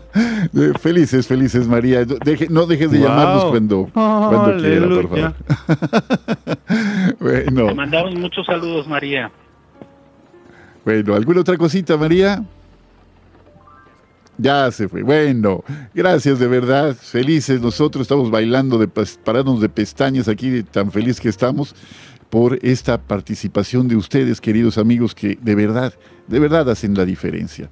[0.80, 2.04] felices, felices, María.
[2.50, 5.34] no dejes de llamarnos cuando, cuando quiera, por favor.
[7.20, 7.66] bueno.
[7.66, 9.30] Te mandamos muchos saludos, María.
[10.84, 12.44] Bueno, ¿alguna otra cosita, María?
[14.38, 15.02] Ya se fue.
[15.02, 16.94] Bueno, gracias de verdad.
[16.94, 18.02] Felices nosotros.
[18.02, 21.74] Estamos bailando, de pararnos de pestañas aquí, tan feliz que estamos
[22.28, 25.94] por esta participación de ustedes, queridos amigos, que de verdad,
[26.26, 27.70] de verdad hacen la diferencia.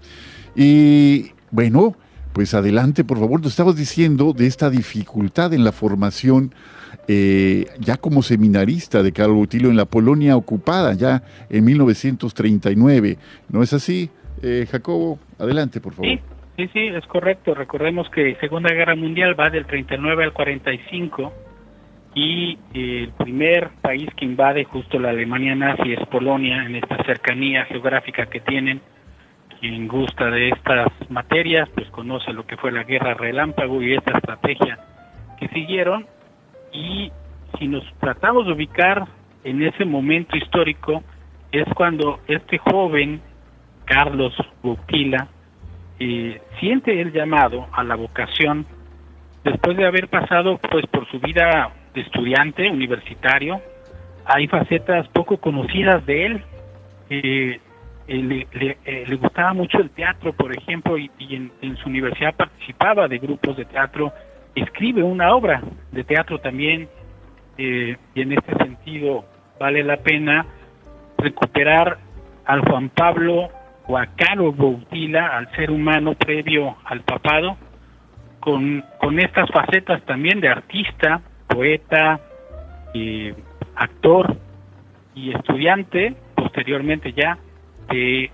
[0.56, 1.96] Y bueno,
[2.32, 6.54] pues adelante, por favor, nos estabas diciendo de esta dificultad en la formación
[7.06, 13.18] eh, ya como seminarista de Carlos Botillo en la Polonia ocupada, ya en 1939.
[13.50, 14.10] ¿No es así,
[14.42, 15.18] eh, Jacobo?
[15.38, 16.10] Adelante, por favor.
[16.10, 16.20] Sí,
[16.56, 17.54] sí, sí, es correcto.
[17.54, 21.32] Recordemos que Segunda Guerra Mundial va del 39 al 45
[22.14, 27.64] y el primer país que invade justo la Alemania nazi es Polonia, en esta cercanía
[27.64, 28.80] geográfica que tienen.
[29.60, 34.18] Quien gusta de estas materias, pues conoce lo que fue la guerra relámpago y esta
[34.18, 34.78] estrategia
[35.38, 36.06] que siguieron.
[36.72, 37.10] Y
[37.58, 39.06] si nos tratamos de ubicar
[39.42, 41.02] en ese momento histórico,
[41.50, 43.20] es cuando este joven,
[43.86, 45.28] Carlos Bukila,
[45.98, 48.66] eh, siente el llamado a la vocación
[49.44, 53.60] después de haber pasado pues por su vida de estudiante universitario.
[54.24, 56.44] Hay facetas poco conocidas de él.
[57.10, 57.60] Eh,
[58.06, 58.46] eh,
[58.84, 63.56] eh, le, gustaba mucho el teatro, por ejemplo, y, en, su universidad participaba de grupos
[63.56, 64.12] de teatro.
[64.54, 66.88] Escribe una obra de teatro también,
[67.56, 69.24] y en este sentido
[69.60, 70.44] vale la pena
[71.18, 71.98] recuperar
[72.46, 73.48] al Juan Pablo
[73.86, 74.08] o a
[75.36, 77.56] al ser humano previo al papado,
[78.40, 82.20] con, con estas facetas también de artista, poeta,
[83.76, 84.36] actor
[85.14, 87.38] y estudiante, posteriormente ya,
[87.88, 88.30] de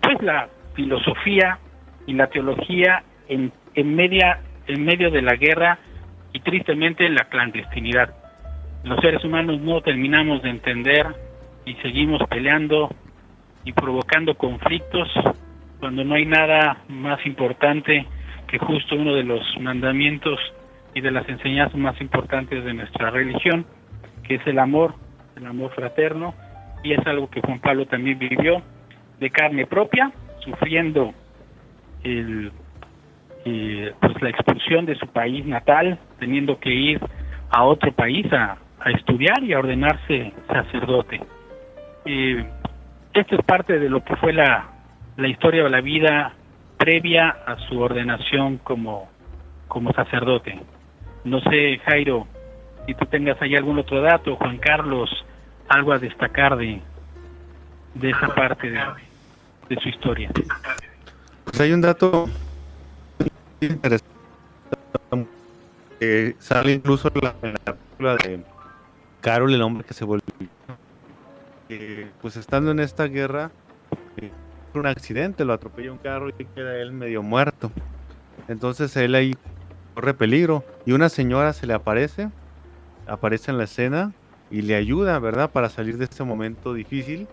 [0.00, 1.58] pues la filosofía
[2.06, 5.78] y la teología en, en, media, en medio de la guerra
[6.32, 8.14] y tristemente la clandestinidad.
[8.84, 11.06] Los seres humanos no terminamos de entender
[11.64, 12.90] y seguimos peleando
[13.64, 15.08] y provocando conflictos
[15.80, 18.06] cuando no hay nada más importante
[18.46, 20.38] que justo uno de los mandamientos
[20.94, 23.64] y de las enseñanzas más importantes de nuestra religión,
[24.22, 24.94] que es el amor,
[25.36, 26.34] el amor fraterno,
[26.84, 28.62] y es algo que Juan Pablo también vivió
[29.18, 30.12] de carne propia,
[30.44, 31.14] sufriendo
[32.04, 32.52] el,
[33.44, 37.00] eh, pues la expulsión de su país natal, teniendo que ir
[37.50, 38.58] a otro país a,
[38.96, 41.20] estudiar y a ordenarse sacerdote.
[42.04, 42.44] Eh,
[43.14, 44.68] esto es parte de lo que fue la,
[45.16, 46.34] la historia de la vida
[46.78, 49.08] previa a su ordenación como,
[49.68, 50.60] como sacerdote.
[51.24, 52.26] No sé, Jairo,
[52.86, 55.10] si tú tengas ahí algún otro dato, Juan Carlos,
[55.68, 56.80] algo a destacar de,
[57.94, 58.80] de esa parte de,
[59.68, 60.30] de su historia.
[61.44, 62.28] Pues hay un dato
[63.60, 64.12] interesante
[66.00, 68.40] que sale incluso en la, película de
[69.20, 70.26] Carol, el hombre que se volvió.
[72.20, 73.50] Pues estando en esta guerra,
[74.16, 74.30] eh,
[74.74, 77.70] un accidente, lo atropella un carro y queda él medio muerto.
[78.48, 79.36] Entonces él ahí
[79.94, 82.30] corre peligro y una señora se le aparece,
[83.06, 84.12] aparece en la escena
[84.50, 85.50] y le ayuda, ¿verdad?
[85.50, 87.26] Para salir de este momento difícil.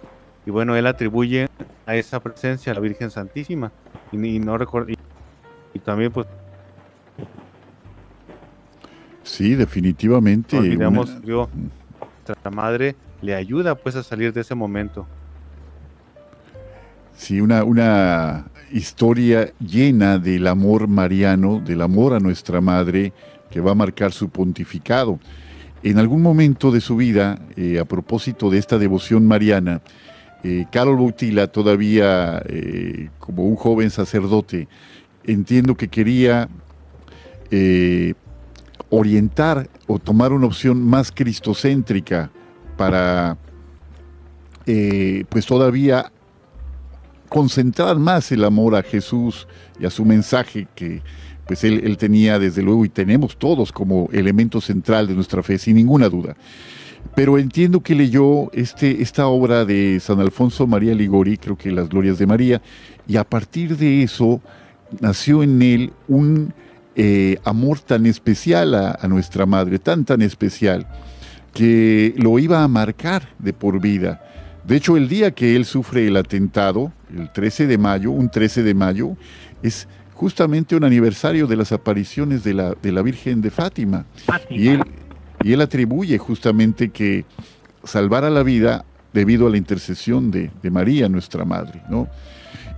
[0.45, 1.47] Y bueno, él atribuye
[1.85, 3.71] a esa presencia a la Virgen Santísima.
[4.11, 4.57] Y, no.
[5.73, 6.27] Y, también, pues.
[9.23, 10.59] Sí, definitivamente.
[10.61, 15.07] Digamos, nuestra madre le ayuda pues a salir de ese momento.
[17.15, 23.11] Sí, una, una historia llena del amor mariano, del amor a nuestra madre,
[23.49, 25.19] que va a marcar su pontificado.
[25.83, 29.81] En algún momento de su vida, eh, a propósito de esta devoción mariana,
[30.43, 34.67] eh, Carol Boutila, todavía eh, como un joven sacerdote,
[35.23, 36.49] entiendo que quería
[38.89, 42.29] orientar o tomar una opción más cristocéntrica
[42.79, 43.37] para,
[44.65, 46.11] pues todavía
[47.27, 49.47] concentrar más el amor a Jesús
[49.79, 51.01] y a su mensaje que
[51.49, 55.77] pues él, tenía desde luego y tenemos todos como elemento central de nuestra fe, sin
[55.77, 56.35] ninguna duda.
[57.15, 61.89] Pero entiendo que leyó este, esta obra de San Alfonso María Ligori, creo que Las
[61.89, 62.61] Glorias de María,
[63.07, 64.41] y a partir de eso
[65.01, 66.53] nació en él un
[66.95, 70.85] eh, amor tan especial a, a nuestra madre, tan tan especial,
[71.59, 74.23] que lo iba a marcar de por vida.
[74.63, 78.63] De hecho, el día que él sufre el atentado, el 13 de mayo, un 13
[78.63, 79.17] de mayo,
[79.61, 84.05] es justamente un aniversario de las apariciones de la, de la Virgen de Fátima.
[84.49, 84.85] Y, él,
[85.43, 87.25] y él atribuye justamente que
[87.83, 91.81] salvara la vida debido a la intercesión de, de María, nuestra Madre.
[91.89, 92.07] ¿no?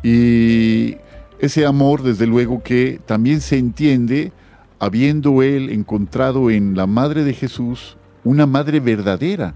[0.01, 0.95] Y
[1.37, 4.31] ese amor, desde luego, que también se entiende
[4.79, 9.53] habiendo él encontrado en la Madre de Jesús una Madre verdadera,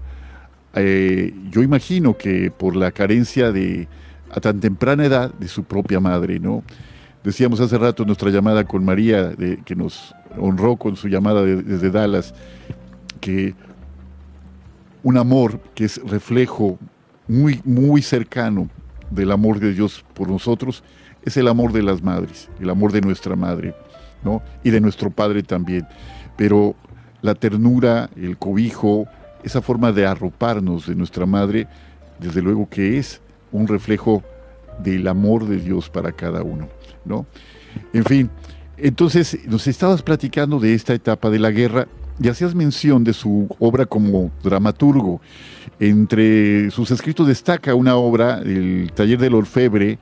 [0.74, 3.88] eh, yo imagino que por la carencia de,
[4.30, 6.62] a tan temprana edad, de su propia madre, ¿no?
[7.24, 11.90] Decíamos hace rato nuestra llamada con María, de, que nos honró con su llamada desde
[11.90, 12.34] Dallas,
[13.20, 13.54] que
[15.02, 16.78] un amor que es reflejo
[17.26, 18.68] muy, muy cercano
[19.10, 20.84] del amor de Dios por nosotros,
[21.24, 23.74] es el amor de las madres, el amor de nuestra madre,
[24.22, 24.42] ¿no?
[24.62, 25.86] Y de nuestro padre también.
[26.36, 26.76] Pero
[27.22, 29.06] la ternura, el cobijo,
[29.42, 31.68] esa forma de arroparnos de nuestra madre,
[32.18, 33.20] desde luego que es
[33.52, 34.22] un reflejo
[34.82, 36.68] del amor de Dios para cada uno,
[37.04, 37.26] ¿no?
[37.92, 38.30] En fin,
[38.76, 41.86] entonces nos estabas platicando de esta etapa de la guerra
[42.20, 45.20] y hacías mención de su obra como dramaturgo.
[45.78, 49.98] Entre sus escritos destaca una obra, El taller del orfebre,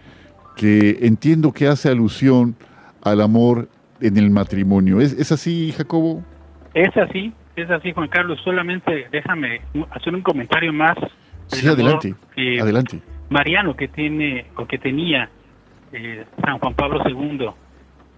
[0.56, 2.56] que entiendo que hace alusión
[3.02, 3.68] al amor
[4.00, 5.00] en el matrimonio.
[5.00, 6.22] ¿Es, es así, Jacobo?
[6.74, 8.40] Es así, es así, Juan Carlos.
[8.42, 9.60] Solamente déjame
[9.90, 10.96] hacer un comentario más.
[11.46, 12.14] Sí, adelante.
[12.60, 13.00] adelante.
[13.30, 15.28] Mariano que tiene o que tenía
[15.92, 17.46] eh, San Juan Pablo II,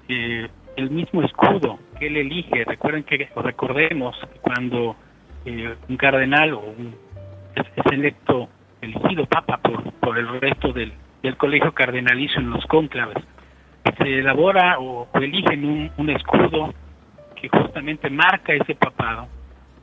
[0.09, 2.65] eh, el mismo escudo que él elige.
[2.65, 4.97] Recuerden que o recordemos cuando
[5.45, 6.95] eh, un cardenal o un,
[7.55, 8.49] es, electo
[8.81, 10.93] elegido papa por, por el resto del,
[11.23, 13.19] del colegio cardenalicio en los cónclaves,
[13.99, 16.75] se elabora o, eligen un, un escudo
[17.41, 19.29] que justamente marca ese papado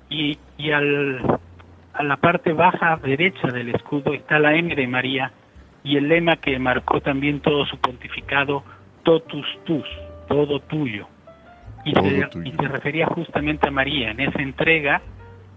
[0.09, 1.39] y, y al,
[1.93, 5.31] a la parte baja derecha del escudo está la M de María
[5.83, 8.63] y el lema que marcó también todo su pontificado,
[9.04, 9.85] totus tus,
[10.27, 11.08] todo tuyo.
[11.85, 15.01] Y, se, y se refería justamente a María en esa entrega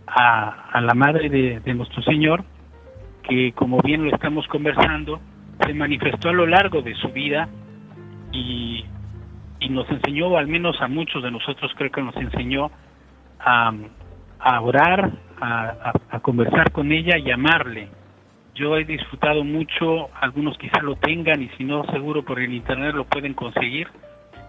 [0.07, 2.45] a, a la Madre de, de nuestro Señor,
[3.23, 5.21] que como bien lo estamos conversando,
[5.65, 7.49] se manifestó a lo largo de su vida
[8.33, 8.85] y
[9.67, 12.71] y nos enseñó, al menos a muchos de nosotros creo que nos enseñó
[13.41, 13.73] a,
[14.61, 15.11] orar,
[15.41, 17.89] a, conversar con ella y amarle.
[18.55, 22.95] Yo he disfrutado mucho, algunos quizá lo tengan y si no seguro por el internet
[22.95, 23.89] lo pueden conseguir,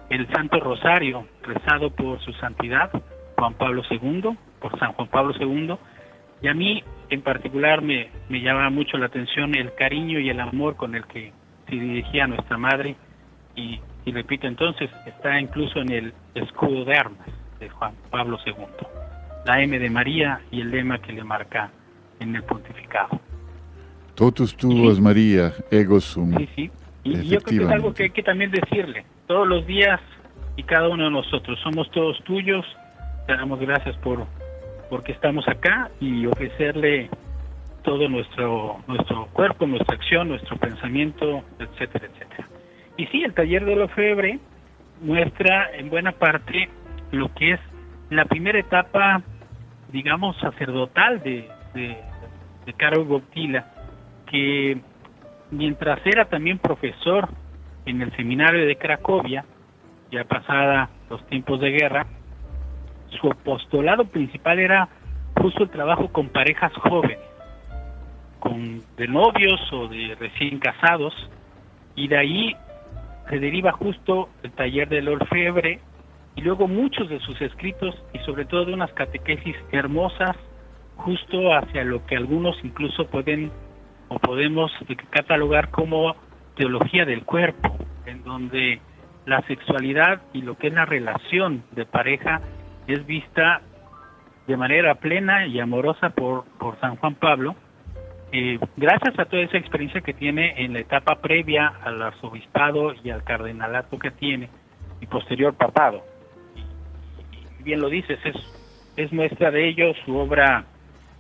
[0.10, 2.92] el Santo Rosario rezado por su santidad
[3.38, 5.76] Juan Pablo II, por San Juan Pablo II,
[6.44, 10.40] Y a mí en particular me, me llama mucho la atención el cariño y el
[10.40, 11.34] amor con el que
[11.68, 12.96] se dirigía a nuestra madre
[13.56, 17.28] y, y repito entonces está incluso en el escudo de armas
[17.60, 18.54] de Juan Pablo II,
[19.46, 21.70] la M de María y el lema que le marca
[22.22, 23.20] en el pontificado.
[24.16, 26.38] Totus tuos María, ego sum.
[26.38, 26.72] Sí, sí.
[27.04, 29.06] Y, y yo creo que es algo que hay que también decirle.
[29.28, 30.00] Todos los días
[30.56, 32.66] y cada uno de nosotros somos todos tuyos.
[33.28, 34.26] Te damos gracias por
[34.90, 37.10] porque estamos acá y ofrecerle
[37.84, 42.48] todo nuestro nuestro cuerpo, nuestra acción, nuestro pensamiento, etcétera, etcétera.
[42.98, 44.40] Y sí, el taller de la orfebre
[45.02, 46.70] muestra en buena parte
[47.12, 47.60] lo que es
[48.10, 49.22] la primera etapa,
[49.92, 51.98] digamos, sacerdotal de, de,
[52.66, 52.74] de
[54.26, 54.82] que
[55.52, 57.30] mientras era también profesor
[57.86, 59.46] en el seminario de Cracovia,
[60.12, 62.08] ya pasada los tiempos de guerra,
[63.22, 64.90] su apostolado principal era
[65.40, 67.20] justo el trabajo con parejas jóvenes,
[68.40, 71.14] con de novios o de recién casados,
[71.96, 72.56] y de ahí
[73.30, 75.80] se deriva justo el taller del orfebre
[76.36, 80.36] y luego muchos de sus escritos y sobre todo de unas catequesis hermosas
[80.96, 83.52] justo hacia lo que algunos incluso pueden
[84.10, 84.72] o podemos
[85.10, 86.16] catalogar como
[86.56, 88.80] teología del cuerpo, en donde
[89.26, 92.42] la sexualidad y lo que es la relación de pareja
[92.88, 93.62] es vista
[94.48, 97.56] de manera plena y amorosa por, por San Juan Pablo,
[98.32, 103.10] eh, gracias a toda esa experiencia que tiene en la etapa previa al arzobispado y
[103.10, 104.50] al cardenalato que tiene
[105.00, 106.04] y posterior papado.
[107.60, 108.36] Y, bien lo dices, es,
[108.96, 110.66] es muestra de ello su obra,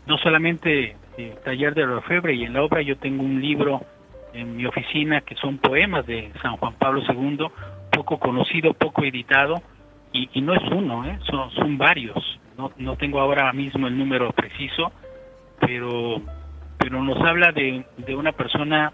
[0.05, 0.95] no solamente
[1.43, 3.81] Taller de Orfebre, y en la obra yo tengo un libro
[4.33, 7.47] en mi oficina que son poemas de San Juan Pablo II,
[7.91, 9.55] poco conocido, poco editado,
[10.13, 11.17] y, y no es uno, ¿eh?
[11.29, 12.39] son, son varios.
[12.57, 14.91] No, no tengo ahora mismo el número preciso,
[15.59, 16.21] pero,
[16.87, 18.93] pero nos habla de, de una persona,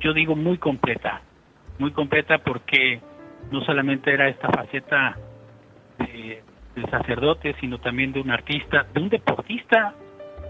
[0.00, 1.20] yo digo, muy completa,
[1.78, 2.98] muy completa porque
[3.50, 5.14] no solamente era esta faceta
[5.98, 6.42] de,
[6.90, 9.92] sacerdote, sino también de un artista, de un deportista.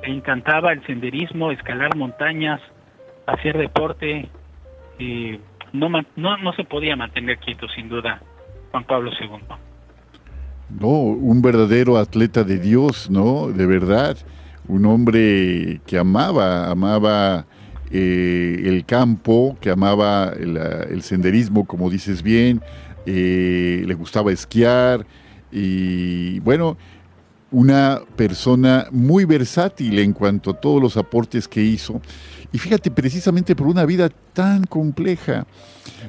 [0.05, 2.61] Encantaba el senderismo, escalar montañas,
[3.27, 4.29] hacer deporte.
[5.01, 5.41] Eh,
[5.73, 8.23] no, no, no se podía mantener quieto, sin duda,
[8.71, 9.29] Juan Pablo II.
[10.79, 13.49] No, un verdadero atleta de Dios, ¿no?
[13.49, 14.17] De verdad,
[14.69, 17.47] un hombre que amaba, amaba
[17.91, 22.63] eh, el campo, que amaba el, senderismo, como dices bien,
[23.07, 25.07] eh, le gustaba esquiar
[25.53, 26.77] y bueno,
[27.51, 32.01] una persona muy versátil en cuanto a todos los aportes que hizo.
[32.53, 35.47] Y fíjate, precisamente por una vida tan compleja.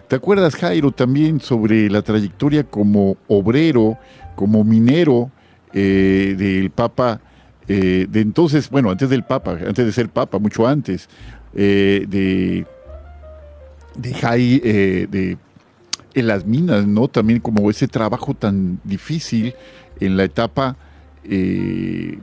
[0.08, 3.98] ¿Te acuerdas, Jairo, también sobre la trayectoria como obrero,
[4.36, 5.30] como minero
[5.74, 7.22] eh, del Papa,
[7.68, 11.10] eh, de entonces, bueno, antes del Papa, antes de ser Papa, mucho antes,
[11.54, 12.66] eh, de,
[13.96, 15.38] de, Jai, de
[16.16, 17.08] en las minas, ¿no?
[17.10, 19.54] También como ese trabajo tan difícil
[20.00, 20.78] en la etapa
[21.26, 22.18] eh,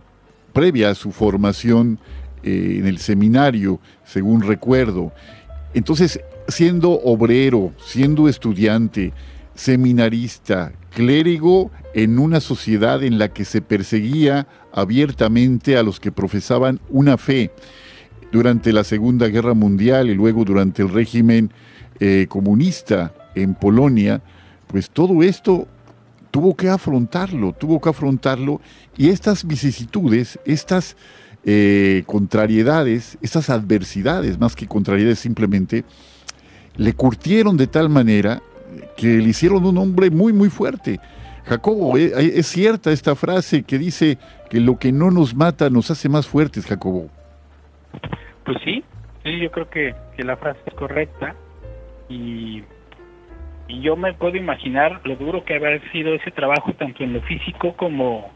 [0.53, 1.99] previa a su formación
[2.43, 5.13] eh, en el seminario, según recuerdo.
[5.75, 9.13] Entonces, siendo obrero, siendo estudiante,
[9.55, 16.81] seminarista, clérigo en una sociedad en la que se perseguía abiertamente a los que profesaban
[16.89, 17.51] una fe
[18.31, 21.53] durante la Segunda Guerra Mundial y luego durante el régimen
[22.01, 24.23] eh, comunista en Polonia,
[24.67, 25.69] pues todo esto
[26.31, 28.61] tuvo que afrontarlo, tuvo que afrontarlo
[28.97, 30.97] y estas vicisitudes, estas
[31.45, 35.85] eh, contrariedades, estas adversidades, más que contrariedades simplemente,
[36.77, 38.43] le curtieron de tal manera
[38.97, 40.99] que le hicieron un hombre muy, muy fuerte.
[41.45, 44.19] Jacobo, eh, es cierta esta frase que dice
[44.49, 47.09] que lo que no nos mata nos hace más fuertes, Jacobo.
[48.45, 48.85] Pues sí,
[49.25, 51.35] sí, yo creo que, que la frase es correcta
[52.09, 52.63] y
[53.73, 57.23] y yo me puedo imaginar lo duro que haber sido ese trabajo tanto en lo
[57.23, 58.31] físico como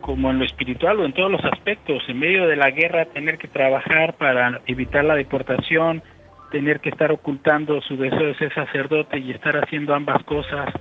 [0.00, 3.36] como en lo espiritual o en todos los aspectos en medio de la guerra tener
[3.36, 6.02] que trabajar para evitar la deportación
[6.50, 10.72] tener que estar ocultando su deseo de ser sacerdote y estar haciendo ambas cosas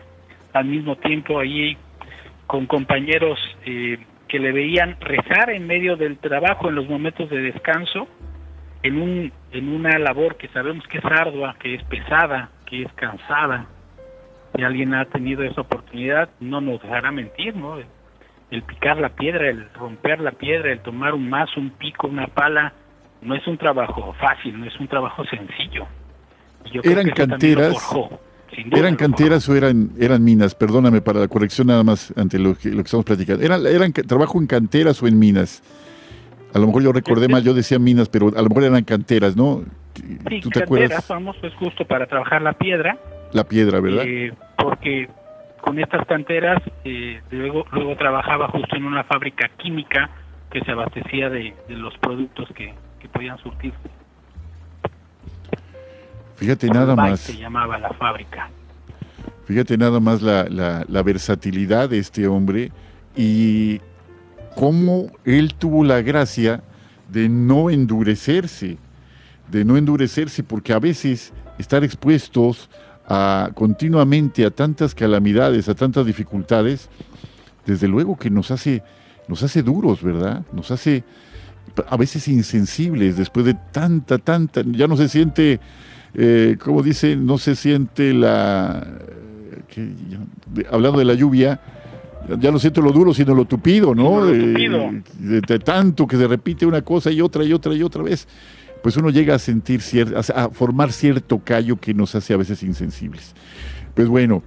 [0.53, 1.77] al mismo tiempo allí
[2.45, 7.41] con compañeros eh, que le veían rezar en medio del trabajo en los momentos de
[7.41, 8.07] descanso
[8.83, 12.93] en un en una labor que sabemos que es ardua que es pesada que es
[12.93, 13.65] cansada.
[14.55, 17.77] Si alguien ha tenido esa oportunidad, no nos dejará mentir, ¿no?
[18.51, 22.27] El picar la piedra, el romper la piedra, el tomar un mazo, un pico, una
[22.27, 22.73] pala,
[23.21, 25.87] no es un trabajo fácil, no es un trabajo sencillo.
[26.83, 28.19] eran canteras, forjó,
[28.71, 30.55] eran canteras o eran eran minas.
[30.55, 33.43] Perdóname para la corrección nada más ante lo que, lo que estamos platicando.
[33.43, 35.61] Eran eran trabajo en canteras o en minas.
[36.53, 39.35] A lo mejor yo recordé mal, yo decía minas, pero a lo mejor eran canteras,
[39.35, 39.63] ¿no?
[39.95, 41.07] Sí, ¿Tú te canteras, acuerdas?
[41.07, 42.97] vamos, es justo para trabajar la piedra.
[43.33, 44.05] La piedra, ¿verdad?
[44.07, 45.09] Eh, porque
[45.61, 50.09] con estas canteras eh, luego luego trabajaba justo en una fábrica química
[50.49, 53.73] que se abastecía de, de los productos que, que podían surtir.
[56.35, 57.19] Fíjate nada más.
[57.21, 58.49] se llamaba la fábrica.
[59.45, 62.71] Fíjate nada más la, la- la versatilidad de este hombre
[63.15, 63.79] y
[64.55, 66.61] cómo él tuvo la gracia
[67.09, 68.77] de no endurecerse,
[69.49, 72.69] de no endurecerse, porque a veces estar expuestos
[73.07, 76.89] a, continuamente a tantas calamidades, a tantas dificultades,
[77.65, 78.83] desde luego que nos hace,
[79.27, 80.45] nos hace duros, ¿verdad?
[80.51, 81.03] Nos hace
[81.87, 85.59] a veces insensibles después de tanta, tanta, ya no se siente,
[86.13, 88.85] eh, como dice, no se siente la,
[89.67, 90.19] que ya-
[90.53, 91.59] de- hablando de la lluvia,
[92.39, 94.19] ya no siento lo duro, sino lo tupido, ¿no?
[94.21, 94.79] Lo De- tupido.
[95.19, 98.27] De, de tanto que se repite una cosa y otra y otra y otra vez,
[98.83, 102.37] pues uno llega a sentir cier- a, a formar cierto callo que nos hace a
[102.37, 103.33] veces insensibles.
[103.93, 104.43] Pues bueno,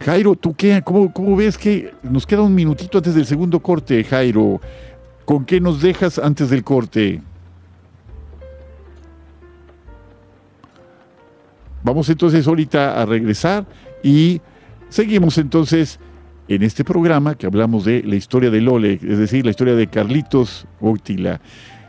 [0.00, 0.80] Jairo, ¿tú qué?
[0.82, 4.60] ¿Cómo, cómo ves que nos queda un minutito antes del segundo corte, Jairo?
[5.24, 7.22] ¿Con qué nos dejas antes del corte?
[11.82, 13.66] Vamos entonces ahorita a regresar
[14.02, 14.40] y
[14.88, 16.00] seguimos entonces
[16.48, 19.86] en este programa que hablamos de la historia de Lole, es decir, la historia de
[19.86, 21.40] Carlitos Ótila.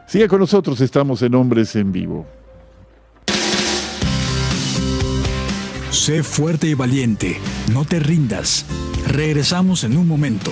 [0.08, 2.26] Siga con nosotros, estamos en Hombres en Vivo.
[5.92, 7.38] Sé fuerte y valiente,
[7.74, 8.66] no te rindas.
[9.08, 10.52] Regresamos en un momento.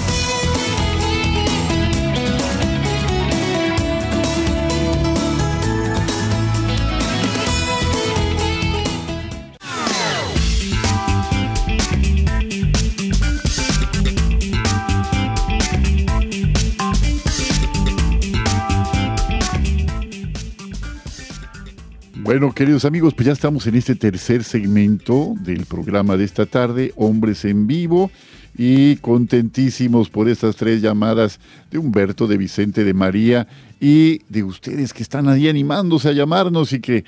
[22.31, 26.93] Bueno, queridos amigos, pues ya estamos en este tercer segmento del programa de esta tarde,
[26.95, 28.09] Hombres en Vivo,
[28.57, 33.49] y contentísimos por estas tres llamadas de Humberto, de Vicente, de María
[33.81, 37.03] y de ustedes que están ahí animándose a llamarnos y que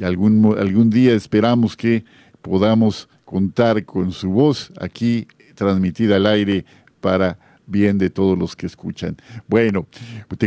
[0.00, 2.04] algún, algún día esperamos que
[2.40, 6.64] podamos contar con su voz aquí transmitida al aire
[7.00, 7.40] para
[7.70, 9.16] bien de todos los que escuchan.
[9.48, 9.86] Bueno,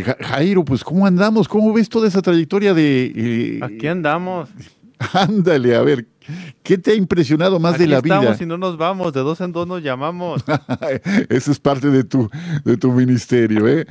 [0.05, 1.47] Ja- Jairo, pues ¿cómo andamos?
[1.47, 3.11] ¿Cómo ves toda esa trayectoria de...
[3.15, 4.49] eh, Aquí andamos.
[5.13, 6.07] Ándale, a ver,
[6.61, 8.37] ¿qué te ha impresionado más Aquí de la estamos vida?
[8.43, 9.11] y no nos vamos.
[9.13, 10.43] De dos en dos nos llamamos.
[11.29, 12.29] Eso es parte de tu,
[12.63, 13.85] de tu ministerio, ¿eh?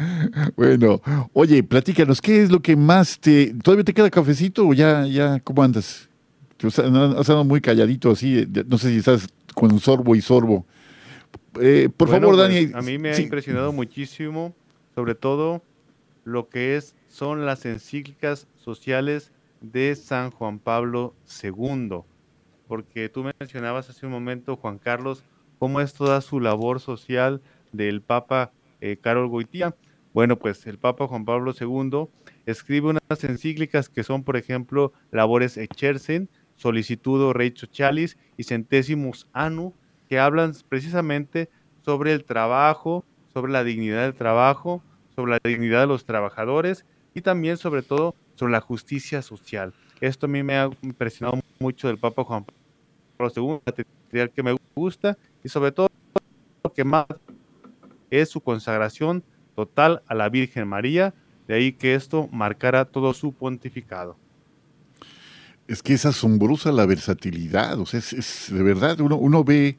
[0.57, 1.03] Bueno,
[1.35, 3.53] oye, platícanos, ¿qué es lo que más te...
[3.63, 6.09] ¿Todavía te queda cafecito o ya, ya, cómo andas?
[6.65, 10.65] Has andado muy calladito así, no sé si estás con sorbo y sorbo.
[11.61, 12.73] Eh, por Bueno, favor, pues, Dani.
[12.75, 14.55] A mí me ha impresionado muchísimo,
[14.95, 15.63] sobre todo
[16.25, 22.01] lo que es son las encíclicas sociales de San Juan Pablo II,
[22.67, 25.25] porque tú mencionabas hace un momento, Juan Carlos,
[25.59, 27.43] cómo es toda su labor social
[27.73, 29.77] del Papa eh, Carol Goitía.
[30.13, 32.09] Bueno, pues el Papa Juan Pablo II
[32.47, 39.75] escribe unas encíclicas que son, por ejemplo, Labores Exercen, Solicitudo Rei Socialis y Centésimos Annu,
[40.13, 41.49] que hablan precisamente
[41.87, 43.03] sobre el trabajo,
[43.33, 44.83] sobre la dignidad del trabajo,
[45.17, 46.85] sobre la dignidad de los trabajadores
[47.15, 49.73] y también sobre todo sobre la justicia social.
[50.03, 52.45] Esto a mí me ha impresionado mucho del Papa Juan
[53.17, 55.89] Pablo II, material que me gusta y sobre todo
[56.63, 57.07] lo que más
[58.11, 61.15] es su consagración total a la Virgen María,
[61.49, 64.19] de ahí que esto marcara todo su pontificado.
[65.69, 69.79] Es que es asombrosa la versatilidad, o sea, es, de verdad, uno ve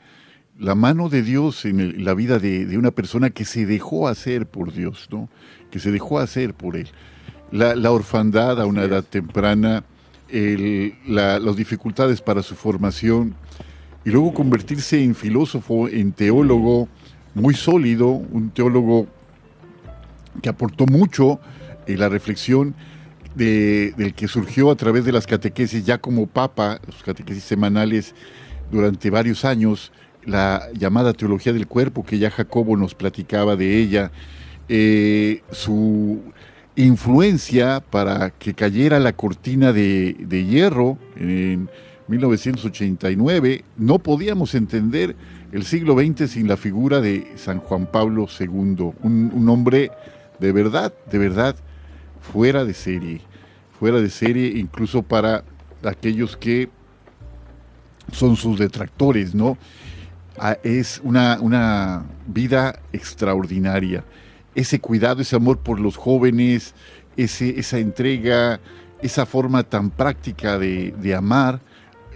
[0.59, 4.07] la mano de Dios en el- la vida de, de una persona que se dejó
[4.07, 5.29] hacer por Dios, ¿no?
[5.71, 6.87] Que se dejó hacer por Él.
[7.51, 9.83] La, la orfandad a una edad temprana,
[10.29, 13.35] el- la- las dificultades para su formación,
[14.05, 16.87] y luego convertirse en filósofo, en teólogo
[17.35, 19.07] muy sólido, un teólogo
[20.41, 21.39] que aportó mucho
[21.87, 22.75] en la reflexión
[23.35, 28.13] del que surgió a través de las catequesis ya como papa, los catequesis semanales
[28.71, 29.91] durante varios años,
[30.25, 34.11] la llamada teología del cuerpo, que ya Jacobo nos platicaba de ella,
[34.69, 36.21] eh, su
[36.75, 41.69] influencia para que cayera la cortina de, de, hierro en
[42.07, 43.63] 1989.
[43.77, 45.15] No podíamos entender
[45.51, 49.91] el siglo XX sin la figura de San Juan Pablo II, un, un hombre
[50.39, 51.55] de verdad, de verdad,
[52.21, 53.21] fuera de serie,
[53.79, 55.43] fuera de serie incluso para
[55.83, 56.69] aquellos que
[58.11, 59.57] son sus detractores, ¿no?
[60.37, 64.03] Ah, es una, una vida extraordinaria.
[64.55, 66.73] Ese cuidado, ese amor por los jóvenes,
[67.15, 68.59] ese, esa entrega,
[69.01, 71.59] esa forma tan práctica de, amar,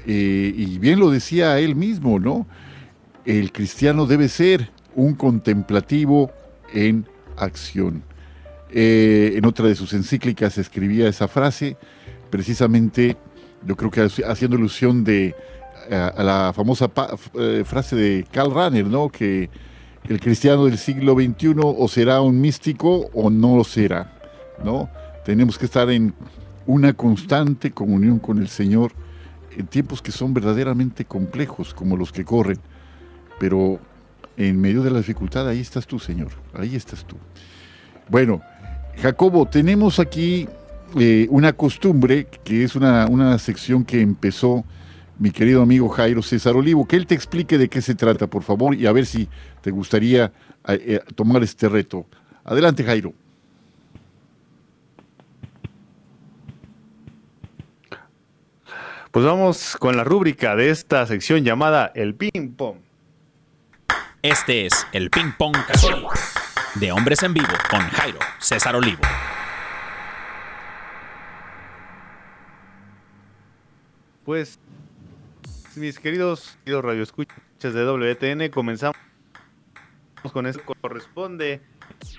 [0.07, 2.47] eh, y bien lo decía él mismo, ¿no?
[3.25, 6.31] El cristiano debe ser un contemplativo
[6.73, 7.05] en
[7.35, 8.03] acción.
[8.71, 11.77] Eh, en otra de sus encíclicas escribía esa frase,
[12.31, 13.15] precisamente,
[13.65, 15.35] yo creo que haciendo alusión de,
[15.91, 16.89] a, la famosa
[17.35, 19.09] eh, frase de Karl Rahner, ¿no?
[19.09, 19.49] que
[20.07, 24.13] el cristiano del siglo XXI o será un místico o no lo será.
[24.63, 24.89] ¿no?
[25.25, 26.13] Tenemos que estar en
[26.65, 28.91] una constante comunión con el Señor
[29.57, 32.59] en tiempos que son verdaderamente complejos como los que corren,
[33.39, 33.79] pero
[34.37, 37.15] en medio de la dificultad ahí estás tú, Señor, ahí estás tú.
[38.09, 38.41] Bueno,
[39.01, 40.47] Jacobo, tenemos aquí
[40.97, 44.63] eh, una costumbre, que es una, sección que empezó
[45.19, 48.43] mi querido amigo Jairo César Olivo, que él te explique de qué se trata, por
[48.43, 49.27] favor, y a ver si
[49.61, 50.31] te gustaría
[50.67, 52.05] eh, eh, tomar este reto.
[52.43, 53.13] Adelante, Jairo.
[59.11, 62.77] Pues vamos con la rúbrica de esta sección llamada el ping pong.
[64.21, 66.05] Este es el ping pong casual
[66.75, 69.01] de Hombres en Vivo con Jairo César Olivo.
[74.23, 74.59] Pues,
[75.77, 78.97] mis queridos, queridos radioescuchas de WTN, comenzamos
[80.33, 81.61] con eso corresponde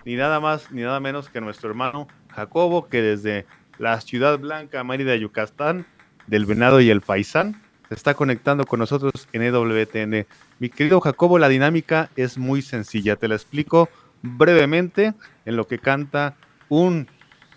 [0.05, 3.47] ni nada más ni nada menos que nuestro hermano Jacobo, que desde
[3.79, 5.85] la ciudad blanca Mérida, Yucatán,
[6.27, 10.27] del Venado y el Faisán, se está conectando con nosotros en EWTN.
[10.59, 13.89] Mi querido Jacobo, la dinámica es muy sencilla, te la explico
[14.23, 16.37] brevemente en lo que canta
[16.69, 17.09] un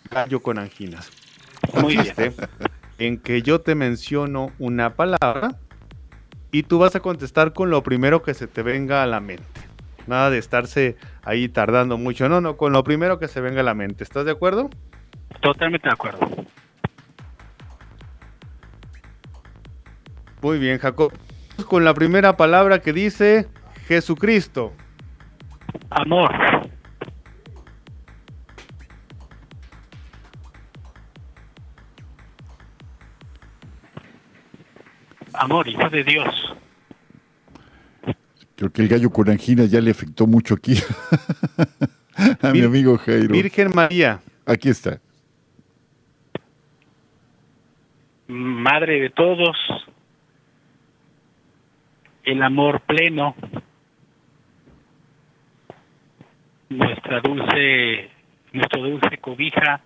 [0.09, 1.09] gallo con anginas.
[1.73, 2.35] Muy bien.
[2.97, 5.57] En que yo te menciono una palabra
[6.51, 9.43] y tú vas a contestar con lo primero que se te venga a la mente.
[10.07, 12.27] Nada de estarse ahí tardando mucho.
[12.27, 14.03] No, no, con lo primero que se venga a la mente.
[14.03, 14.69] ¿Estás de acuerdo?
[15.41, 16.19] Totalmente de acuerdo.
[20.41, 21.13] Muy bien, Jacob.
[21.67, 23.47] Con la primera palabra que dice
[23.87, 24.73] Jesucristo.
[25.91, 26.31] Amor.
[35.41, 36.55] Amor, hijo de Dios.
[38.55, 40.75] Creo que el gallo con angina ya le afectó mucho aquí
[42.43, 43.33] a mi amigo Jairo.
[43.33, 44.19] Virgen María.
[44.45, 44.99] Aquí está.
[48.27, 49.57] Madre de todos,
[52.23, 53.35] el amor pleno,
[56.69, 58.11] nuestra dulce,
[58.53, 59.81] nuestro dulce cobija,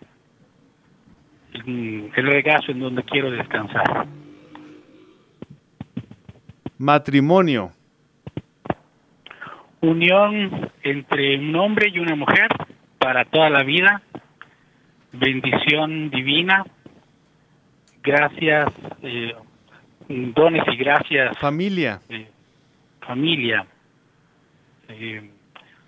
[1.54, 4.06] el, regazo en donde quiero descansar.
[6.86, 7.72] Matrimonio.
[9.82, 12.48] Unión entre un hombre y una mujer
[13.00, 14.04] para toda la vida.
[15.12, 16.64] Bendición divina.
[18.04, 18.72] Gracias,
[19.02, 19.34] eh,
[20.08, 21.36] dones y gracias.
[21.40, 22.02] Familia.
[22.08, 22.30] Eh,
[23.02, 23.66] familia.
[24.88, 25.28] Eh,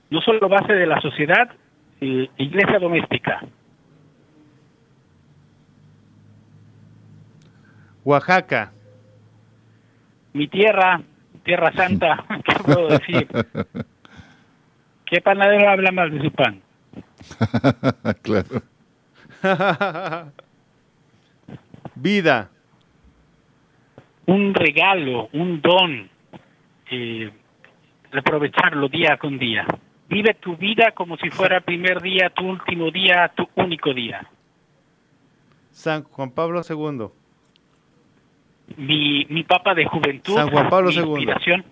[0.09, 1.47] no solo base de la sociedad,
[1.99, 3.43] iglesia doméstica.
[8.03, 8.71] Oaxaca.
[10.37, 11.01] Mi tierra,
[11.43, 13.27] tierra santa, ¿qué puedo decir?
[15.05, 16.61] ¿Qué panadero habla más de su pan?
[18.21, 18.61] claro.
[21.95, 22.51] Vida.
[24.27, 26.07] Un regalo, un don.
[26.91, 27.31] Eh,
[28.11, 29.65] aprovecharlo día con día.
[30.07, 34.29] Vive tu vida como si fuera el primer día, tu último día, tu único día.
[35.71, 37.07] San Juan Pablo II.
[38.75, 40.35] Mi, mi papa de juventud.
[40.35, 40.99] San Juan Pablo II.
[40.99, 41.65] Inspiración.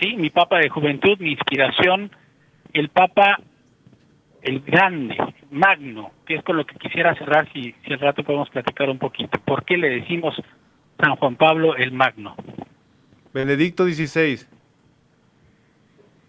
[0.00, 2.10] Sí, mi papa de juventud, mi inspiración.
[2.72, 3.38] El papa,
[4.42, 5.16] el grande,
[5.50, 8.98] magno, que es con lo que quisiera cerrar si, si el rato podemos platicar un
[8.98, 9.38] poquito.
[9.40, 10.34] ¿Por qué le decimos
[10.98, 12.34] San Juan Pablo el magno?
[13.32, 14.54] Benedicto XVI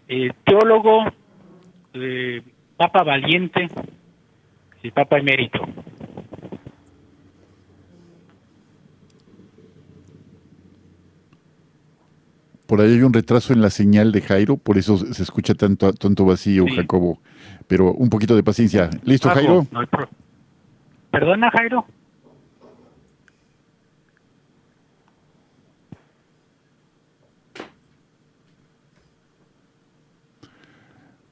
[0.08, 1.04] eh, teólogo,
[1.94, 2.42] eh,
[2.76, 3.68] Papa Valiente
[4.82, 5.66] y Papa Emérito.
[12.76, 15.94] Por ahí hay un retraso en la señal de Jairo, por eso se escucha tanto,
[15.94, 16.76] tanto vacío, Sí.
[16.76, 17.18] Jacobo.
[17.66, 18.90] Pero un poquito de paciencia.
[19.02, 19.66] ¿Listo, Jairo?
[19.70, 20.10] no hay pro-
[21.10, 21.86] Perdona, Jairo.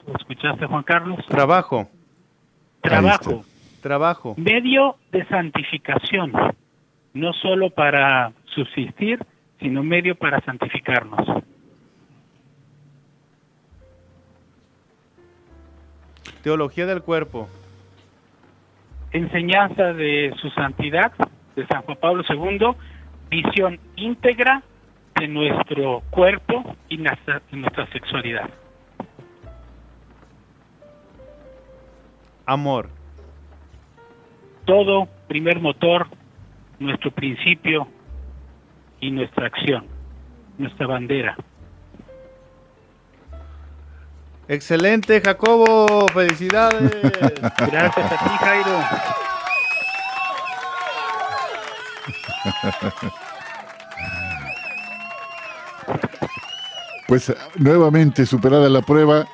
[0.07, 1.19] ¿Lo escuchaste, Juan Carlos?
[1.29, 1.89] Trabajo,
[2.83, 3.45] Trabajo,
[3.81, 4.35] trabajo.
[4.37, 6.33] medio de santificación,
[7.15, 9.19] no solo para subsistir,
[9.65, 11.43] sino medio para santificarnos.
[16.43, 17.49] Teología del cuerpo.
[19.11, 21.13] enseñanza de su santidad,
[21.57, 22.75] de San Juan Pablo II,
[23.31, 24.63] visión íntegra
[25.19, 28.51] de nuestro cuerpo y nuestra, nuestra sexualidad.
[32.45, 32.91] Amor.
[34.67, 36.09] Todo, primer motor,
[36.79, 37.89] nuestro principio
[39.05, 39.85] y nuestra acción,
[40.57, 41.37] nuestra bandera.
[44.49, 46.09] Excelente, Jacobo.
[46.09, 46.91] Felicidades.
[47.71, 48.81] Gracias a ti, Jairo.
[57.07, 59.27] Pues nuevamente superada la prueba.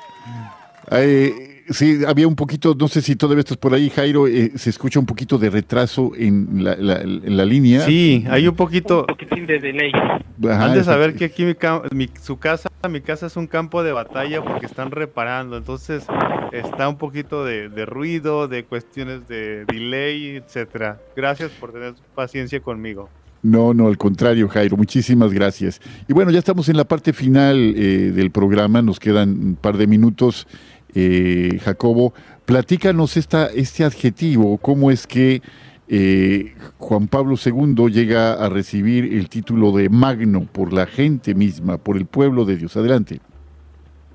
[0.91, 4.69] Eh, sí, había un poquito, no sé si todavía estás por ahí, Jairo, eh, se
[4.69, 7.81] escucha un poquito de retraso en la, la- en la línea.
[7.81, 9.01] Sí, hay un poquito.
[9.01, 9.91] Un poquitín de delay.
[9.93, 11.55] Ajá, Han de saber que aquí mi,
[11.91, 16.03] mi- su casa, mi casa es un campo de batalla porque están reparando, entonces
[16.51, 20.99] está un poquito de, de ruido, de cuestiones de delay, etcétera.
[21.15, 23.09] Gracias por tener paciencia conmigo.
[23.43, 25.81] No, no, al contrario, Jairo, muchísimas gracias.
[26.07, 29.77] Y bueno, ya estamos en la parte final eh, del programa, nos quedan un par
[29.77, 30.47] de minutos.
[30.95, 32.13] Eh, Jacobo,
[32.45, 35.41] platícanos esta, este adjetivo, cómo es que
[35.87, 41.77] eh, Juan Pablo II llega a recibir el título de magno por la gente misma,
[41.77, 42.75] por el pueblo de Dios.
[42.77, 43.19] Adelante.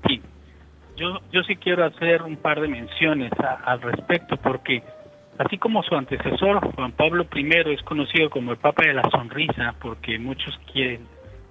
[0.07, 0.21] Sí.
[0.95, 4.81] Yo, yo sí quiero hacer un par de menciones a- al respecto, porque
[5.37, 9.75] así como su antecesor, Juan Pablo I, es conocido como el Papa de la Sonrisa,
[9.79, 11.01] porque muchos quieren,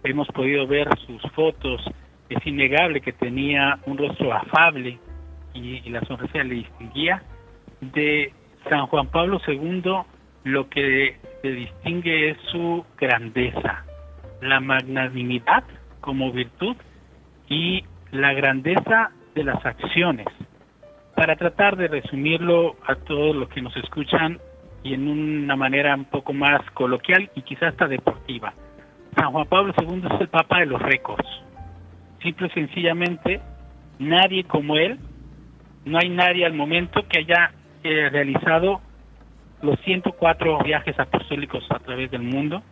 [0.03, 1.81] hemos podido ver sus fotos,
[2.29, 4.99] es innegable que tenía un rostro afable
[5.57, 7.23] y, la sonrisa le distinguía.
[7.81, 8.33] De
[8.69, 9.83] San Juan Pablo II,
[10.45, 13.85] lo que le distingue es su grandeza,
[14.41, 15.65] la magnanimidad
[16.01, 16.77] como virtud
[17.49, 20.27] y la grandeza de las acciones.
[21.15, 24.39] Para tratar de resumirlo a todos los que nos escuchan
[24.83, 28.55] y en una manera un poco más coloquial y quizás hasta deportiva.
[29.17, 31.27] San Juan Pablo II es el Papa de los récords.
[32.23, 33.41] Simple y sencillamente,
[33.99, 34.99] nadie como él,
[35.87, 38.81] no hay nadie al momento que haya eh, realizado
[39.63, 42.63] los 104 viajes apostólicos a través del mundo,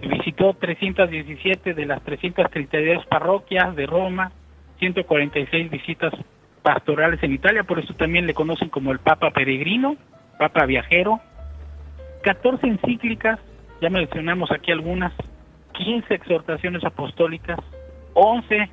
[0.00, 4.32] visitó 317 de las 332 parroquias de Roma,
[4.78, 6.12] 146 visitas
[6.62, 9.96] pastorales en Italia, por eso también le conocen como el Papa Peregrino,
[10.38, 11.20] Papa Viajero,
[12.22, 13.38] 14 encíclicas,
[13.80, 15.12] ya mencionamos aquí algunas,
[15.74, 17.58] 15 exhortaciones apostólicas,
[18.14, 18.70] 11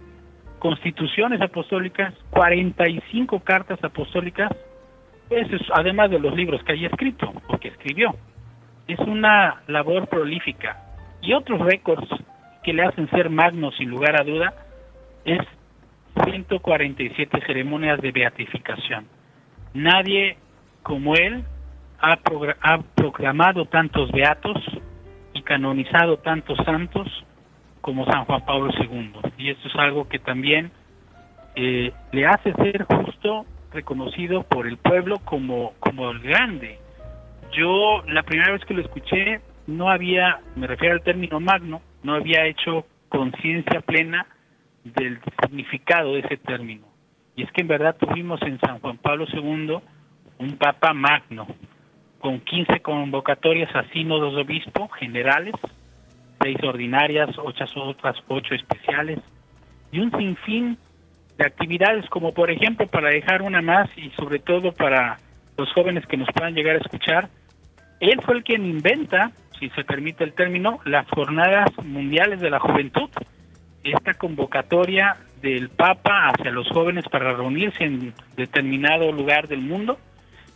[0.63, 4.49] constituciones apostólicas, 45 cartas apostólicas,
[5.29, 8.15] eso es además de los libros que haya escrito o que escribió.
[8.87, 10.81] Es una labor prolífica.
[11.21, 12.07] Y otros récords
[12.63, 14.53] que le hacen ser magno sin lugar a duda
[15.25, 15.41] es
[16.23, 19.05] 147 ceremonias de beatificación.
[19.73, 20.37] Nadie
[20.81, 21.43] como él
[21.99, 22.17] ha,
[22.61, 24.57] ha proclamado tantos beatos
[25.33, 27.09] y canonizado tantos santos
[27.83, 29.11] como San Juan Pablo II.
[29.37, 30.71] Y esto es algo que también
[31.53, 36.79] eh, le hace ser justo reconocido por el pueblo como, como el grande.
[37.51, 42.13] Yo la primera vez que lo escuché no había, me refiero al término magno, no
[42.15, 44.27] había hecho conciencia plena
[44.85, 46.87] del significado de ese término.
[47.35, 49.79] Y es que en verdad tuvimos en San Juan Pablo II
[50.39, 51.47] un Papa magno,
[52.19, 55.53] con 15 convocatorias a sínodos de obispo generales,
[56.43, 59.19] seis ordinarias, ocho otras ocho especiales,
[59.91, 60.77] y un sinfín
[61.37, 65.17] de actividades como por ejemplo para dejar una más y sobre todo para
[65.57, 67.29] los jóvenes que nos puedan llegar a escuchar,
[67.99, 72.59] él fue el quien inventa, si se permite el término, las jornadas mundiales de la
[72.59, 73.09] juventud,
[73.83, 79.99] esta convocatoria del Papa hacia los jóvenes para reunirse en determinado lugar del mundo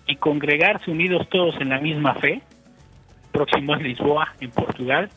[0.08, 2.42] y congregarse unidos todos en la misma fe,
[3.32, 5.10] próximo es Lisboa, en Portugal,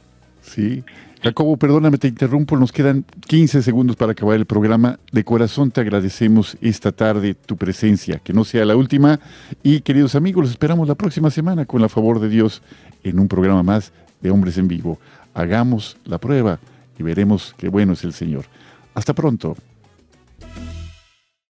[0.43, 0.85] Sí.
[1.23, 4.99] Jacobo, perdóname, te interrumpo, nos quedan 15 segundos para acabar el programa.
[5.13, 9.21] De corazón te agradecemos esta tarde tu presencia, que no sea la última.
[9.63, 12.63] Y queridos amigos, los esperamos la próxima semana con la favor de Dios
[13.05, 14.99] en un programa más de Hombres en Vivo.
[15.35, 16.59] Hagamos la prueba
[16.99, 18.47] y veremos qué bueno es el Señor.
[18.95, 19.57] Hasta pronto.